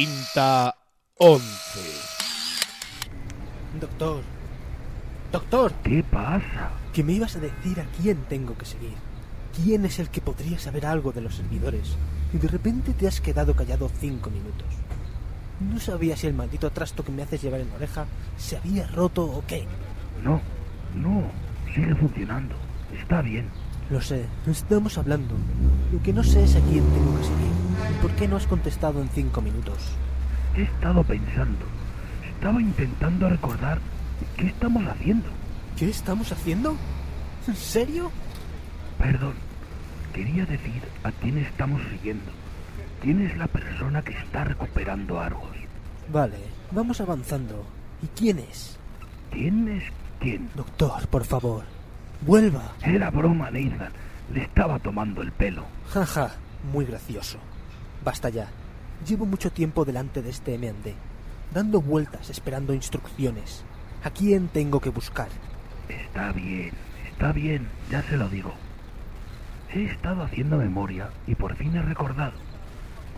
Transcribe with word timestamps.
Cinta 0.00 0.74
11. 1.18 1.44
Doctor. 3.78 4.22
Doctor, 5.30 5.72
¿Qué 5.84 6.02
pasa? 6.02 6.70
que 6.94 7.04
me 7.04 7.12
ibas 7.12 7.36
a 7.36 7.40
decir 7.40 7.78
a 7.78 7.84
quién 8.00 8.16
tengo 8.26 8.56
que 8.56 8.64
seguir. 8.64 8.94
¿Quién 9.62 9.84
es 9.84 9.98
el 9.98 10.08
que 10.08 10.22
podría 10.22 10.58
saber 10.58 10.86
algo 10.86 11.12
de 11.12 11.20
los 11.20 11.34
servidores? 11.34 11.96
Y 12.32 12.38
de 12.38 12.48
repente 12.48 12.94
te 12.94 13.08
has 13.08 13.20
quedado 13.20 13.54
callado 13.54 13.90
cinco 14.00 14.30
minutos. 14.30 14.68
No 15.60 15.78
sabía 15.78 16.16
si 16.16 16.28
el 16.28 16.32
maldito 16.32 16.70
trasto 16.70 17.04
que 17.04 17.12
me 17.12 17.22
haces 17.22 17.42
llevar 17.42 17.60
en 17.60 17.68
la 17.68 17.74
oreja 17.74 18.06
se 18.38 18.56
había 18.56 18.86
roto 18.86 19.24
o 19.26 19.44
qué. 19.46 19.66
No, 20.24 20.40
no, 20.94 21.30
sigue 21.74 21.94
funcionando. 21.94 22.54
Está 22.98 23.20
bien. 23.20 23.50
Lo 23.90 24.00
sé, 24.00 24.24
estamos 24.46 24.96
hablando. 24.96 25.34
Lo 25.92 26.02
que 26.02 26.14
no 26.14 26.24
sé 26.24 26.44
es 26.44 26.56
a 26.56 26.60
quién 26.60 26.88
tengo 26.90 27.18
que 27.18 27.24
seguir. 27.24 27.69
¿Y 27.88 28.02
por 28.02 28.10
qué 28.12 28.28
no 28.28 28.36
has 28.36 28.46
contestado 28.46 29.00
en 29.00 29.08
cinco 29.08 29.40
minutos? 29.40 29.78
He 30.56 30.62
estado 30.62 31.04
pensando. 31.04 31.66
Estaba 32.34 32.60
intentando 32.60 33.28
recordar 33.28 33.78
qué 34.36 34.48
estamos 34.48 34.86
haciendo. 34.86 35.28
¿Qué 35.76 35.88
estamos 35.88 36.32
haciendo? 36.32 36.76
¿En 37.46 37.56
serio? 37.56 38.10
Perdón, 38.98 39.34
quería 40.12 40.44
decir 40.46 40.82
a 41.04 41.12
quién 41.12 41.38
estamos 41.38 41.80
siguiendo. 41.90 42.30
¿Quién 43.00 43.26
es 43.26 43.36
la 43.36 43.46
persona 43.46 44.02
que 44.02 44.12
está 44.12 44.44
recuperando 44.44 45.20
Argos? 45.20 45.56
Vale, 46.12 46.38
vamos 46.70 47.00
avanzando. 47.00 47.64
¿Y 48.02 48.06
quién 48.08 48.40
es? 48.40 48.78
¿Quién 49.30 49.68
es 49.68 49.84
quién? 50.18 50.50
Doctor, 50.54 51.06
por 51.08 51.24
favor, 51.24 51.64
vuelva. 52.26 52.72
Era 52.82 53.10
broma, 53.10 53.50
Nathan. 53.50 53.92
Le 54.32 54.42
estaba 54.42 54.78
tomando 54.78 55.22
el 55.22 55.32
pelo. 55.32 55.64
Jaja, 55.92 56.32
muy 56.72 56.84
gracioso. 56.84 57.38
Basta 58.04 58.30
ya. 58.30 58.48
Llevo 59.06 59.26
mucho 59.26 59.50
tiempo 59.50 59.84
delante 59.84 60.22
de 60.22 60.30
este 60.30 60.54
M&D, 60.54 60.94
dando 61.52 61.80
vueltas 61.80 62.30
esperando 62.30 62.72
instrucciones. 62.72 63.64
¿A 64.02 64.10
quién 64.10 64.48
tengo 64.48 64.80
que 64.80 64.90
buscar? 64.90 65.28
Está 65.88 66.32
bien, 66.32 66.72
está 67.10 67.32
bien, 67.32 67.68
ya 67.90 68.02
se 68.02 68.16
lo 68.16 68.28
digo. 68.28 68.54
He 69.72 69.84
estado 69.84 70.22
haciendo 70.22 70.56
memoria 70.56 71.10
y 71.26 71.34
por 71.34 71.56
fin 71.56 71.76
he 71.76 71.82
recordado. 71.82 72.32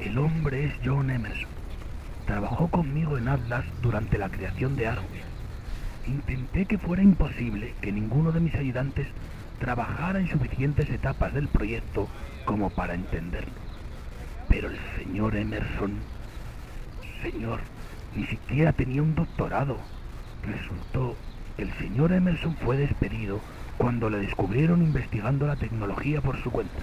El 0.00 0.18
hombre 0.18 0.66
es 0.66 0.74
John 0.84 1.10
Emerson. 1.10 1.48
Trabajó 2.26 2.68
conmigo 2.68 3.16
en 3.18 3.28
Atlas 3.28 3.64
durante 3.82 4.18
la 4.18 4.28
creación 4.28 4.74
de 4.76 4.88
Argos. 4.88 5.06
Intenté 6.06 6.66
que 6.66 6.78
fuera 6.78 7.02
imposible 7.02 7.74
que 7.80 7.92
ninguno 7.92 8.32
de 8.32 8.40
mis 8.40 8.54
ayudantes 8.54 9.06
trabajara 9.60 10.18
en 10.18 10.28
suficientes 10.28 10.90
etapas 10.90 11.32
del 11.34 11.46
proyecto 11.46 12.08
como 12.44 12.70
para 12.70 12.94
entenderlo. 12.94 13.71
Pero 14.52 14.68
el 14.68 14.78
señor 14.98 15.34
Emerson, 15.34 15.94
señor, 17.22 17.60
ni 18.14 18.26
siquiera 18.26 18.74
tenía 18.74 19.00
un 19.00 19.14
doctorado. 19.14 19.78
Resultó 20.42 21.16
que 21.56 21.62
el 21.62 21.72
señor 21.78 22.12
Emerson 22.12 22.54
fue 22.56 22.76
despedido 22.76 23.40
cuando 23.78 24.10
le 24.10 24.18
descubrieron 24.18 24.82
investigando 24.82 25.46
la 25.46 25.56
tecnología 25.56 26.20
por 26.20 26.36
su 26.42 26.50
cuenta. 26.50 26.82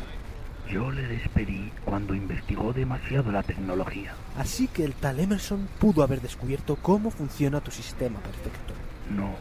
Yo 0.67 0.89
le 0.89 1.03
despedí 1.03 1.71
cuando 1.85 2.15
investigó 2.15 2.73
demasiado 2.73 3.31
la 3.31 3.43
tecnología. 3.43 4.15
Así 4.35 4.67
que 4.67 4.83
el 4.83 4.95
tal 4.95 5.19
Emerson 5.19 5.69
pudo 5.77 6.01
haber 6.01 6.21
descubierto 6.21 6.75
cómo 6.75 7.11
funciona 7.11 7.61
tu 7.61 7.69
sistema 7.69 8.17
perfecto. 8.19 8.73
No, 9.15 9.35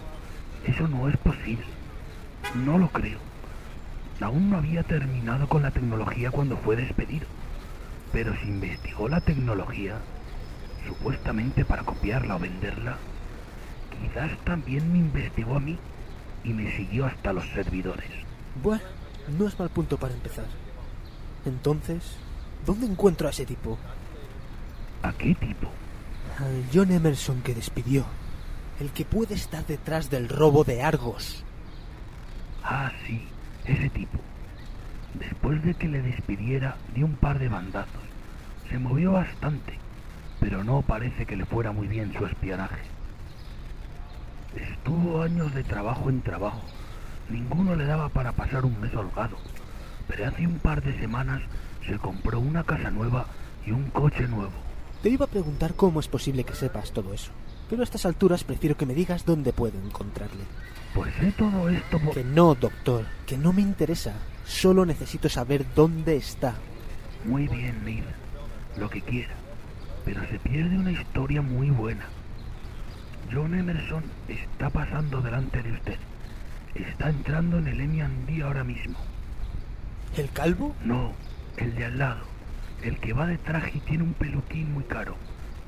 eso 0.70 0.86
no 0.86 1.08
es 1.08 1.16
posible. 1.16 1.64
No 2.54 2.76
lo 2.76 2.88
creo. 2.90 3.20
Aún 4.20 4.50
no 4.50 4.58
había 4.58 4.82
terminado 4.82 5.48
con 5.48 5.62
la 5.62 5.70
tecnología 5.70 6.30
cuando 6.30 6.58
fue 6.58 6.76
despedido. 6.76 7.26
Pero 8.12 8.34
si 8.40 8.48
investigó 8.48 9.08
la 9.08 9.20
tecnología, 9.20 9.98
supuestamente 10.86 11.64
para 11.64 11.82
copiarla 11.82 12.36
o 12.36 12.38
venderla, 12.38 12.96
quizás 14.00 14.30
también 14.44 14.90
me 14.92 14.98
investigó 14.98 15.56
a 15.56 15.60
mí 15.60 15.78
y 16.44 16.52
me 16.52 16.74
siguió 16.76 17.06
hasta 17.06 17.32
los 17.32 17.46
servidores. 17.50 18.10
Bueno, 18.62 18.82
no 19.36 19.46
es 19.46 19.58
mal 19.58 19.68
punto 19.68 19.98
para 19.98 20.14
empezar. 20.14 20.46
Entonces, 21.44 22.16
¿dónde 22.64 22.86
encuentro 22.86 23.26
a 23.28 23.30
ese 23.30 23.44
tipo? 23.44 23.78
¿A 25.02 25.12
qué 25.12 25.34
tipo? 25.34 25.68
Al 26.38 26.64
John 26.72 26.90
Emerson 26.90 27.42
que 27.42 27.54
despidió. 27.54 28.04
El 28.80 28.90
que 28.90 29.04
puede 29.04 29.34
estar 29.34 29.66
detrás 29.66 30.08
del 30.08 30.28
robo 30.28 30.64
de 30.64 30.82
Argos. 30.82 31.44
Ah, 32.62 32.92
sí, 33.06 33.26
ese 33.64 33.88
tipo. 33.90 34.18
Después 35.14 35.62
de 35.64 35.74
que 35.74 35.88
le 35.88 36.02
despidiera, 36.02 36.76
dio 36.94 37.06
un 37.06 37.14
par 37.14 37.38
de 37.38 37.48
bandazos. 37.48 38.02
Se 38.68 38.78
movió 38.78 39.12
bastante, 39.12 39.78
pero 40.40 40.62
no 40.64 40.82
parece 40.82 41.26
que 41.26 41.36
le 41.36 41.46
fuera 41.46 41.72
muy 41.72 41.88
bien 41.88 42.12
su 42.16 42.26
espionaje. 42.26 42.80
Estuvo 44.54 45.22
años 45.22 45.54
de 45.54 45.64
trabajo 45.64 46.10
en 46.10 46.22
trabajo. 46.22 46.62
Ninguno 47.30 47.74
le 47.76 47.84
daba 47.84 48.08
para 48.08 48.32
pasar 48.32 48.64
un 48.64 48.80
mes 48.80 48.94
holgado. 48.94 49.36
Pero 50.06 50.26
hace 50.26 50.46
un 50.46 50.58
par 50.58 50.82
de 50.82 50.98
semanas 50.98 51.42
se 51.86 51.98
compró 51.98 52.40
una 52.40 52.64
casa 52.64 52.90
nueva 52.90 53.26
y 53.66 53.70
un 53.70 53.90
coche 53.90 54.26
nuevo. 54.26 54.52
Te 55.02 55.10
iba 55.10 55.26
a 55.26 55.30
preguntar 55.30 55.74
cómo 55.74 56.00
es 56.00 56.08
posible 56.08 56.44
que 56.44 56.54
sepas 56.54 56.92
todo 56.92 57.12
eso. 57.12 57.30
Pero 57.68 57.82
a 57.82 57.84
estas 57.84 58.06
alturas 58.06 58.44
prefiero 58.44 58.76
que 58.76 58.86
me 58.86 58.94
digas 58.94 59.24
dónde 59.24 59.52
puedo 59.52 59.78
encontrarle. 59.78 60.44
Pues 60.94 61.14
sé 61.16 61.32
todo 61.32 61.68
esto 61.68 61.98
por... 61.98 62.14
Que 62.14 62.24
no, 62.24 62.54
doctor, 62.54 63.04
que 63.26 63.36
no 63.36 63.52
me 63.52 63.62
interesa. 63.62 64.14
Solo 64.48 64.86
necesito 64.86 65.28
saber 65.28 65.64
dónde 65.76 66.16
está. 66.16 66.54
Muy 67.24 67.46
bien, 67.48 67.84
Neil. 67.84 68.04
Lo 68.76 68.88
que 68.88 69.02
quiera. 69.02 69.34
Pero 70.04 70.26
se 70.26 70.38
pierde 70.38 70.74
una 70.76 70.90
historia 70.90 71.42
muy 71.42 71.68
buena. 71.70 72.06
John 73.30 73.54
Emerson 73.54 74.02
está 74.26 74.70
pasando 74.70 75.20
delante 75.20 75.62
de 75.62 75.72
usted. 75.72 75.98
Está 76.74 77.10
entrando 77.10 77.58
en 77.58 77.68
el 77.68 77.80
M&D 77.80 78.42
ahora 78.42 78.64
mismo. 78.64 78.96
¿El 80.16 80.30
calvo? 80.30 80.74
No, 80.82 81.12
el 81.58 81.74
de 81.74 81.84
al 81.84 81.98
lado. 81.98 82.24
El 82.82 82.98
que 82.98 83.12
va 83.12 83.26
de 83.26 83.36
traje 83.36 83.72
y 83.76 83.80
tiene 83.80 84.04
un 84.04 84.14
peluquín 84.14 84.72
muy 84.72 84.84
caro. 84.84 85.14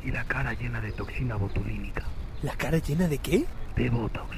Y 0.02 0.10
la 0.10 0.24
cara 0.24 0.54
llena 0.54 0.80
de 0.80 0.92
toxina 0.92 1.36
botulínica. 1.36 2.04
¿La 2.42 2.54
cara 2.54 2.78
llena 2.78 3.08
de 3.08 3.18
qué? 3.18 3.44
De 3.76 3.90
Botox. 3.90 4.36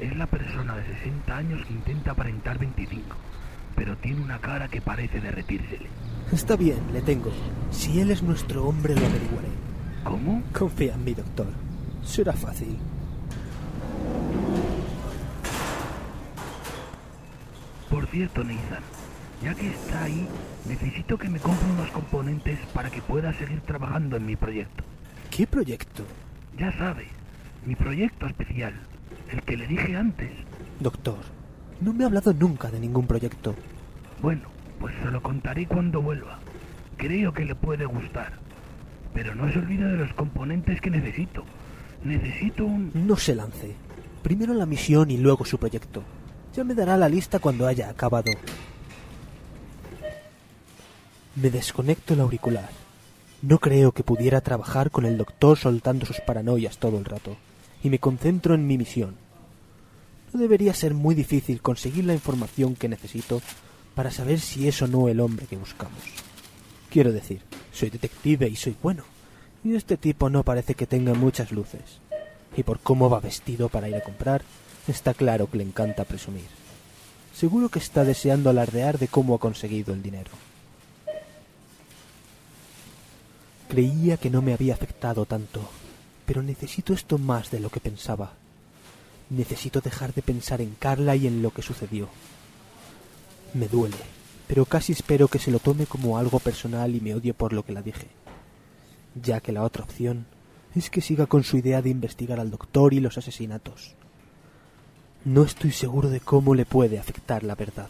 Es 0.00 0.16
la 0.16 0.26
persona 0.26 0.76
de 0.76 0.86
60 0.86 1.36
años 1.36 1.66
que 1.66 1.74
intenta 1.74 2.12
aparentar 2.12 2.58
25. 2.58 3.16
Pero 3.76 3.96
tiene 3.96 4.22
una 4.22 4.38
cara 4.38 4.68
que 4.68 4.80
parece 4.80 5.20
derretírsele. 5.20 5.88
Está 6.32 6.56
bien, 6.56 6.78
le 6.92 7.02
tengo. 7.02 7.30
Si 7.70 8.00
él 8.00 8.10
es 8.10 8.22
nuestro 8.22 8.66
hombre, 8.66 8.94
lo 8.94 9.06
averiguaré. 9.06 9.48
¿Cómo? 10.04 10.42
Confía 10.52 10.94
en 10.94 11.04
mí, 11.04 11.14
doctor. 11.14 11.48
Será 12.02 12.32
fácil. 12.32 12.78
Por 17.90 18.06
cierto, 18.08 18.42
Nathan, 18.42 18.82
ya 19.42 19.54
que 19.54 19.68
está 19.68 20.04
ahí, 20.04 20.26
necesito 20.66 21.16
que 21.16 21.28
me 21.28 21.38
compre 21.38 21.70
unos 21.70 21.90
componentes 21.90 22.58
para 22.72 22.90
que 22.90 23.02
pueda 23.02 23.32
seguir 23.34 23.60
trabajando 23.60 24.16
en 24.16 24.26
mi 24.26 24.36
proyecto. 24.36 24.84
¿Qué 25.30 25.46
proyecto? 25.46 26.04
Ya 26.58 26.76
sabe, 26.76 27.06
mi 27.66 27.74
proyecto 27.74 28.26
especial, 28.26 28.74
el 29.30 29.42
que 29.42 29.56
le 29.56 29.66
dije 29.66 29.96
antes. 29.96 30.30
Doctor, 30.80 31.18
no 31.80 31.92
me 31.92 32.04
ha 32.04 32.06
hablado 32.06 32.32
nunca 32.32 32.70
de 32.70 32.80
ningún 32.80 33.06
proyecto. 33.06 33.54
Bueno, 34.22 34.48
pues 34.80 34.94
se 35.02 35.10
lo 35.10 35.22
contaré 35.22 35.66
cuando 35.66 36.00
vuelva. 36.02 36.38
Creo 36.96 37.32
que 37.32 37.44
le 37.44 37.54
puede 37.54 37.84
gustar. 37.84 38.32
Pero 39.12 39.34
no 39.34 39.52
se 39.52 39.58
olvide 39.58 39.84
de 39.84 39.96
los 39.96 40.12
componentes 40.14 40.80
que 40.80 40.90
necesito. 40.90 41.44
Necesito 42.04 42.64
un... 42.64 42.90
No 42.94 43.16
se 43.16 43.34
lance. 43.34 43.74
Primero 44.22 44.54
la 44.54 44.66
misión 44.66 45.10
y 45.10 45.18
luego 45.18 45.44
su 45.44 45.58
proyecto. 45.58 46.02
Ya 46.54 46.64
me 46.64 46.74
dará 46.74 46.96
la 46.96 47.08
lista 47.08 47.38
cuando 47.38 47.66
haya 47.66 47.90
acabado. 47.90 48.30
Me 51.36 51.50
desconecto 51.50 52.14
el 52.14 52.20
auricular. 52.20 52.68
No 53.42 53.58
creo 53.58 53.92
que 53.92 54.04
pudiera 54.04 54.40
trabajar 54.40 54.90
con 54.90 55.04
el 55.04 55.18
doctor 55.18 55.58
soltando 55.58 56.06
sus 56.06 56.20
paranoias 56.20 56.78
todo 56.78 56.98
el 56.98 57.04
rato. 57.04 57.36
Y 57.82 57.90
me 57.90 57.98
concentro 57.98 58.54
en 58.54 58.66
mi 58.66 58.78
misión. 58.78 59.16
Debería 60.34 60.74
ser 60.74 60.94
muy 60.94 61.14
difícil 61.14 61.62
conseguir 61.62 62.04
la 62.04 62.12
información 62.12 62.74
que 62.74 62.88
necesito 62.88 63.40
para 63.94 64.10
saber 64.10 64.40
si 64.40 64.66
es 64.66 64.82
o 64.82 64.88
no 64.88 65.08
el 65.08 65.20
hombre 65.20 65.46
que 65.46 65.56
buscamos. 65.56 66.02
Quiero 66.90 67.12
decir, 67.12 67.40
soy 67.72 67.90
detective 67.90 68.48
y 68.48 68.56
soy 68.56 68.76
bueno, 68.82 69.04
y 69.62 69.76
este 69.76 69.96
tipo 69.96 70.28
no 70.30 70.42
parece 70.42 70.74
que 70.74 70.88
tenga 70.88 71.14
muchas 71.14 71.52
luces. 71.52 72.00
Y 72.56 72.64
por 72.64 72.80
cómo 72.80 73.08
va 73.08 73.20
vestido 73.20 73.68
para 73.68 73.88
ir 73.88 73.94
a 73.94 74.02
comprar, 74.02 74.42
está 74.88 75.14
claro 75.14 75.48
que 75.48 75.58
le 75.58 75.64
encanta 75.64 76.02
presumir. 76.02 76.48
Seguro 77.32 77.68
que 77.68 77.78
está 77.78 78.04
deseando 78.04 78.50
alardear 78.50 78.98
de 78.98 79.06
cómo 79.06 79.36
ha 79.36 79.38
conseguido 79.38 79.94
el 79.94 80.02
dinero. 80.02 80.32
Creía 83.68 84.16
que 84.16 84.30
no 84.30 84.42
me 84.42 84.52
había 84.52 84.74
afectado 84.74 85.26
tanto, 85.26 85.60
pero 86.26 86.42
necesito 86.42 86.92
esto 86.92 87.18
más 87.18 87.52
de 87.52 87.60
lo 87.60 87.70
que 87.70 87.78
pensaba. 87.78 88.32
Necesito 89.34 89.80
dejar 89.80 90.14
de 90.14 90.22
pensar 90.22 90.60
en 90.60 90.76
Carla 90.78 91.16
y 91.16 91.26
en 91.26 91.42
lo 91.42 91.50
que 91.50 91.60
sucedió. 91.60 92.08
Me 93.52 93.66
duele, 93.66 93.96
pero 94.46 94.64
casi 94.64 94.92
espero 94.92 95.26
que 95.26 95.40
se 95.40 95.50
lo 95.50 95.58
tome 95.58 95.86
como 95.86 96.18
algo 96.18 96.38
personal 96.38 96.94
y 96.94 97.00
me 97.00 97.14
odie 97.14 97.34
por 97.34 97.52
lo 97.52 97.64
que 97.64 97.72
la 97.72 97.82
dije, 97.82 98.06
ya 99.20 99.40
que 99.40 99.50
la 99.50 99.64
otra 99.64 99.82
opción 99.82 100.26
es 100.76 100.88
que 100.88 101.00
siga 101.00 101.26
con 101.26 101.42
su 101.42 101.56
idea 101.56 101.82
de 101.82 101.90
investigar 101.90 102.38
al 102.38 102.52
doctor 102.52 102.94
y 102.94 103.00
los 103.00 103.18
asesinatos. 103.18 103.94
No 105.24 105.42
estoy 105.42 105.72
seguro 105.72 106.10
de 106.10 106.20
cómo 106.20 106.54
le 106.54 106.64
puede 106.64 107.00
afectar 107.00 107.42
la 107.42 107.56
verdad. 107.56 107.88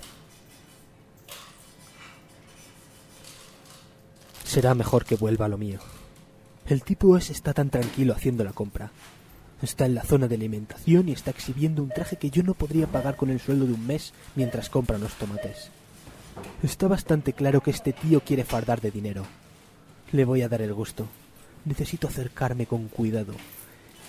Será 4.44 4.75
mejor 4.75 5.05
que 5.05 5.17
vuelva 5.17 5.44
a 5.44 5.49
lo 5.50 5.58
mío. 5.58 5.81
El 6.67 6.82
tipo 6.85 7.19
ese 7.19 7.35
está 7.35 7.52
tan 7.52 7.69
tranquilo 7.69 8.14
haciendo 8.14 8.44
la 8.44 8.52
compra. 8.52 8.93
Está 9.62 9.87
en 9.87 9.95
la 9.95 10.03
zona 10.03 10.29
de 10.29 10.35
alimentación 10.35 11.09
y 11.09 11.12
está 11.12 11.31
exhibiendo 11.31 11.83
un 11.83 11.89
traje 11.89 12.17
que 12.17 12.31
yo 12.31 12.43
no 12.43 12.55
podría 12.55 12.87
pagar 12.87 13.17
con 13.17 13.31
el 13.31 13.41
sueldo 13.41 13.67
de 13.67 13.73
un 13.73 13.87
mes 13.87 14.12
mientras 14.35 14.69
compra 14.69 14.99
los 14.99 15.15
tomates. 15.15 15.71
Está 16.62 16.89
bastante 16.89 17.33
claro 17.33 17.62
que 17.62 17.71
este 17.71 17.93
tío 17.93 18.21
quiere 18.21 18.45
fardar 18.45 18.81
de 18.81 18.91
dinero. 18.91 19.25
Le 20.12 20.25
voy 20.25 20.43
a 20.43 20.49
dar 20.49 20.62
el 20.62 20.75
gusto. 20.75 21.06
Necesito 21.65 22.09
acercarme 22.09 22.67
con 22.67 22.89
cuidado. 22.89 23.35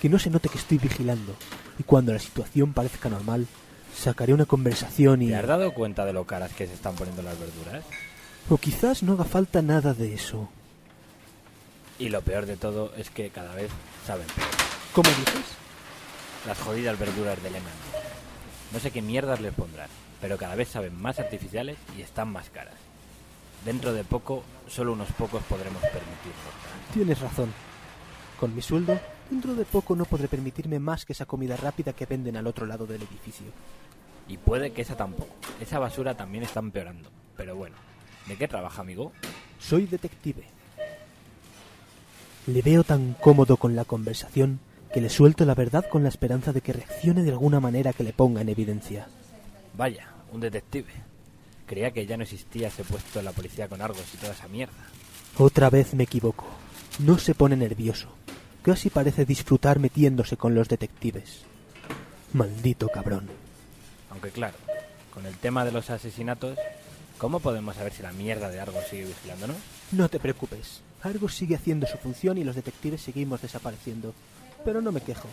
Que 0.02 0.08
no 0.08 0.18
se 0.18 0.30
note 0.30 0.48
que 0.48 0.58
estoy 0.58 0.78
vigilando. 0.78 1.34
Y 1.78 1.84
cuando 1.84 2.12
la 2.12 2.18
situación 2.18 2.72
parezca 2.72 3.08
normal, 3.08 3.46
sacaré 3.94 4.34
una 4.34 4.44
conversación 4.44 5.22
y... 5.22 5.28
¿Te 5.28 5.36
has 5.36 5.46
dado 5.46 5.72
cuenta 5.72 6.04
de 6.04 6.12
lo 6.12 6.24
caras 6.24 6.52
que 6.52 6.66
se 6.66 6.74
están 6.74 6.94
poniendo 6.96 7.22
las 7.22 7.38
verduras? 7.38 7.84
O 8.50 8.58
quizás 8.58 9.02
no 9.02 9.14
haga 9.14 9.24
falta 9.24 9.62
nada 9.62 9.94
de 9.94 10.14
eso. 10.14 10.48
Y 11.98 12.10
lo 12.10 12.20
peor 12.20 12.46
de 12.46 12.56
todo 12.56 12.92
es 12.96 13.10
que 13.10 13.30
cada 13.30 13.54
vez 13.54 13.70
saben 14.06 14.26
peor. 14.26 14.75
¿Cómo 14.96 15.10
dices? 15.10 15.44
Las 16.46 16.58
jodidas 16.58 16.98
verduras 16.98 17.42
de 17.42 17.50
Lehman. 17.50 17.70
No 18.72 18.80
sé 18.80 18.90
qué 18.90 19.02
mierdas 19.02 19.42
les 19.42 19.52
pondrán, 19.52 19.90
pero 20.22 20.38
cada 20.38 20.54
vez 20.54 20.68
saben 20.68 20.98
más 20.98 21.18
artificiales 21.18 21.76
y 21.98 22.00
están 22.00 22.32
más 22.32 22.48
caras. 22.48 22.72
Dentro 23.66 23.92
de 23.92 24.04
poco, 24.04 24.42
solo 24.66 24.94
unos 24.94 25.12
pocos 25.12 25.42
podremos 25.42 25.82
permitirlo. 25.82 26.94
Tienes 26.94 27.20
razón. 27.20 27.52
Con 28.40 28.54
mi 28.54 28.62
sueldo, 28.62 28.98
dentro 29.28 29.54
de 29.54 29.66
poco 29.66 29.94
no 29.94 30.06
podré 30.06 30.28
permitirme 30.28 30.78
más 30.78 31.04
que 31.04 31.12
esa 31.12 31.26
comida 31.26 31.58
rápida 31.58 31.92
que 31.92 32.06
venden 32.06 32.38
al 32.38 32.46
otro 32.46 32.64
lado 32.64 32.86
del 32.86 33.02
edificio. 33.02 33.48
Y 34.28 34.38
puede 34.38 34.72
que 34.72 34.80
esa 34.80 34.96
tampoco. 34.96 35.34
Esa 35.60 35.78
basura 35.78 36.16
también 36.16 36.44
está 36.44 36.60
empeorando. 36.60 37.10
Pero 37.36 37.54
bueno, 37.54 37.76
¿de 38.26 38.36
qué 38.38 38.48
trabaja, 38.48 38.80
amigo? 38.80 39.12
Soy 39.58 39.84
detective. 39.84 40.44
Le 42.46 42.62
veo 42.62 42.82
tan 42.82 43.12
cómodo 43.20 43.58
con 43.58 43.76
la 43.76 43.84
conversación 43.84 44.58
que 44.92 45.00
le 45.00 45.08
suelto 45.08 45.44
la 45.44 45.54
verdad 45.54 45.86
con 45.88 46.02
la 46.02 46.08
esperanza 46.08 46.52
de 46.52 46.60
que 46.60 46.72
reaccione 46.72 47.22
de 47.22 47.30
alguna 47.30 47.60
manera 47.60 47.92
que 47.92 48.04
le 48.04 48.12
ponga 48.12 48.40
en 48.40 48.48
evidencia. 48.48 49.06
Vaya, 49.76 50.08
un 50.32 50.40
detective. 50.40 50.92
Creía 51.66 51.90
que 51.90 52.06
ya 52.06 52.16
no 52.16 52.22
existía 52.22 52.68
ese 52.68 52.84
puesto 52.84 53.18
en 53.18 53.24
la 53.24 53.32
policía 53.32 53.68
con 53.68 53.82
Argos 53.82 54.04
y 54.14 54.16
toda 54.16 54.32
esa 54.32 54.48
mierda. 54.48 54.74
Otra 55.38 55.68
vez 55.68 55.94
me 55.94 56.04
equivoco. 56.04 56.46
No 57.00 57.18
se 57.18 57.34
pone 57.34 57.56
nervioso. 57.56 58.08
Casi 58.62 58.88
parece 58.88 59.24
disfrutar 59.24 59.78
metiéndose 59.78 60.36
con 60.36 60.54
los 60.54 60.68
detectives. 60.68 61.42
Maldito 62.32 62.88
cabrón. 62.88 63.28
Aunque 64.10 64.30
claro, 64.30 64.56
con 65.12 65.26
el 65.26 65.36
tema 65.36 65.64
de 65.64 65.72
los 65.72 65.90
asesinatos, 65.90 66.58
¿cómo 67.18 67.40
podemos 67.40 67.76
saber 67.76 67.92
si 67.92 68.02
la 68.02 68.12
mierda 68.12 68.48
de 68.48 68.60
Argos 68.60 68.84
sigue 68.88 69.04
vigilándonos? 69.04 69.56
No 69.92 70.08
te 70.08 70.18
preocupes. 70.18 70.80
Argos 71.02 71.34
sigue 71.34 71.54
haciendo 71.54 71.86
su 71.86 71.98
función 71.98 72.38
y 72.38 72.44
los 72.44 72.56
detectives 72.56 73.02
seguimos 73.02 73.42
desapareciendo. 73.42 74.14
Pero 74.66 74.82
no 74.82 74.90
me 74.90 75.00
quejo. 75.00 75.28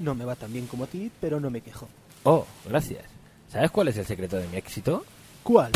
No 0.00 0.14
me 0.14 0.26
va 0.26 0.36
tan 0.36 0.52
bien 0.52 0.66
como 0.66 0.84
a 0.84 0.86
ti, 0.86 1.10
pero 1.18 1.40
no 1.40 1.48
me 1.48 1.62
quejo. 1.62 1.88
Oh, 2.24 2.44
gracias. 2.68 3.02
¿Sabes 3.50 3.70
cuál 3.70 3.88
es 3.88 3.96
el 3.96 4.04
secreto 4.04 4.36
de 4.36 4.46
mi 4.48 4.58
éxito? 4.58 5.06
¿Cuál? 5.42 5.72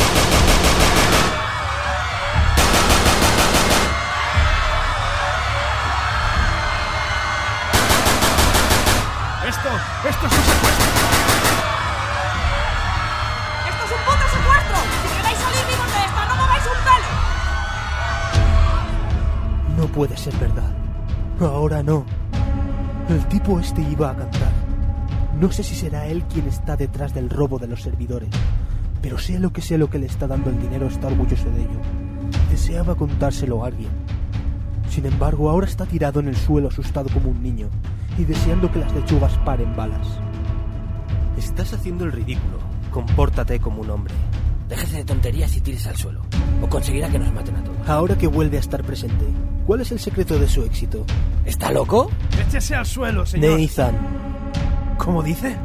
Esto, 9.47 9.69
esto 10.07 10.27
es 10.27 10.33
un 10.33 10.43
secuestro. 10.45 10.85
¡Esto 13.69 13.85
es 13.85 13.91
un 13.91 14.01
puto 14.05 14.25
secuestro! 14.29 14.77
¡Si 15.01 15.09
queréis 15.17 15.39
salir 15.39 15.65
vivos 15.65 15.89
de 15.91 15.99
esta, 16.05 16.21
no 16.27 16.35
mováis 16.35 16.63
un 16.67 16.79
pelo! 16.85 17.09
No 19.77 19.87
puede 19.93 20.15
ser 20.15 20.35
verdad. 20.35 20.71
Ahora 21.41 21.81
no. 21.81 22.18
El 23.09 23.25
tipo 23.25 23.59
este 23.59 23.81
iba 23.81 24.11
a 24.11 24.15
cantar. 24.15 24.51
No 25.41 25.51
sé 25.51 25.63
si 25.63 25.73
será 25.73 26.05
él 26.05 26.23
quien 26.31 26.47
está 26.47 26.77
detrás 26.77 27.11
del 27.11 27.31
robo 27.31 27.57
de 27.57 27.65
los 27.65 27.81
servidores, 27.81 28.29
pero 29.01 29.17
sea 29.17 29.39
lo 29.39 29.51
que 29.51 29.63
sea 29.63 29.79
lo 29.79 29.89
que 29.89 29.97
le 29.97 30.05
está 30.05 30.27
dando 30.27 30.51
el 30.51 30.61
dinero, 30.61 30.85
está 30.85 31.07
orgulloso 31.07 31.49
de 31.49 31.61
ello. 31.61 31.79
Deseaba 32.51 32.93
contárselo 32.93 33.63
a 33.63 33.67
alguien. 33.67 33.89
Sin 34.91 35.07
embargo, 35.07 35.49
ahora 35.49 35.65
está 35.65 35.87
tirado 35.87 36.19
en 36.19 36.27
el 36.27 36.35
suelo 36.35 36.67
asustado 36.67 37.09
como 37.11 37.31
un 37.31 37.41
niño 37.41 37.69
y 38.19 38.25
deseando 38.25 38.71
que 38.71 38.77
las 38.77 38.93
lechugas 38.93 39.35
paren 39.39 39.75
balas. 39.75 40.07
Estás 41.35 41.73
haciendo 41.73 42.05
el 42.05 42.11
ridículo. 42.11 42.59
Compórtate 42.91 43.59
como 43.59 43.81
un 43.81 43.89
hombre. 43.89 44.13
Déjese 44.67 44.97
de 44.97 45.05
tonterías 45.05 45.57
y 45.57 45.61
tires 45.61 45.87
al 45.87 45.95
suelo. 45.95 46.21
O 46.61 46.69
conseguirá 46.69 47.09
que 47.09 47.17
nos 47.17 47.33
maten 47.33 47.55
a 47.55 47.63
todos. 47.63 47.89
Ahora 47.89 48.19
que 48.19 48.27
vuelve 48.27 48.57
a 48.57 48.59
estar 48.59 48.83
presente, 48.83 49.25
¿cuál 49.69 49.81
es 49.81 49.91
el 49.91 49.99
secreto 49.99 50.39
de 50.39 50.47
su 50.47 50.63
éxito? 50.63 51.05
¿Está 51.45 51.71
loco? 51.71 52.09
Échese 52.41 52.73
al 52.73 52.87
suelo, 52.87 53.23
señor. 53.23 53.59
Nathan. 53.59 53.95
¿Cómo 54.97 55.21
dice? 55.21 55.55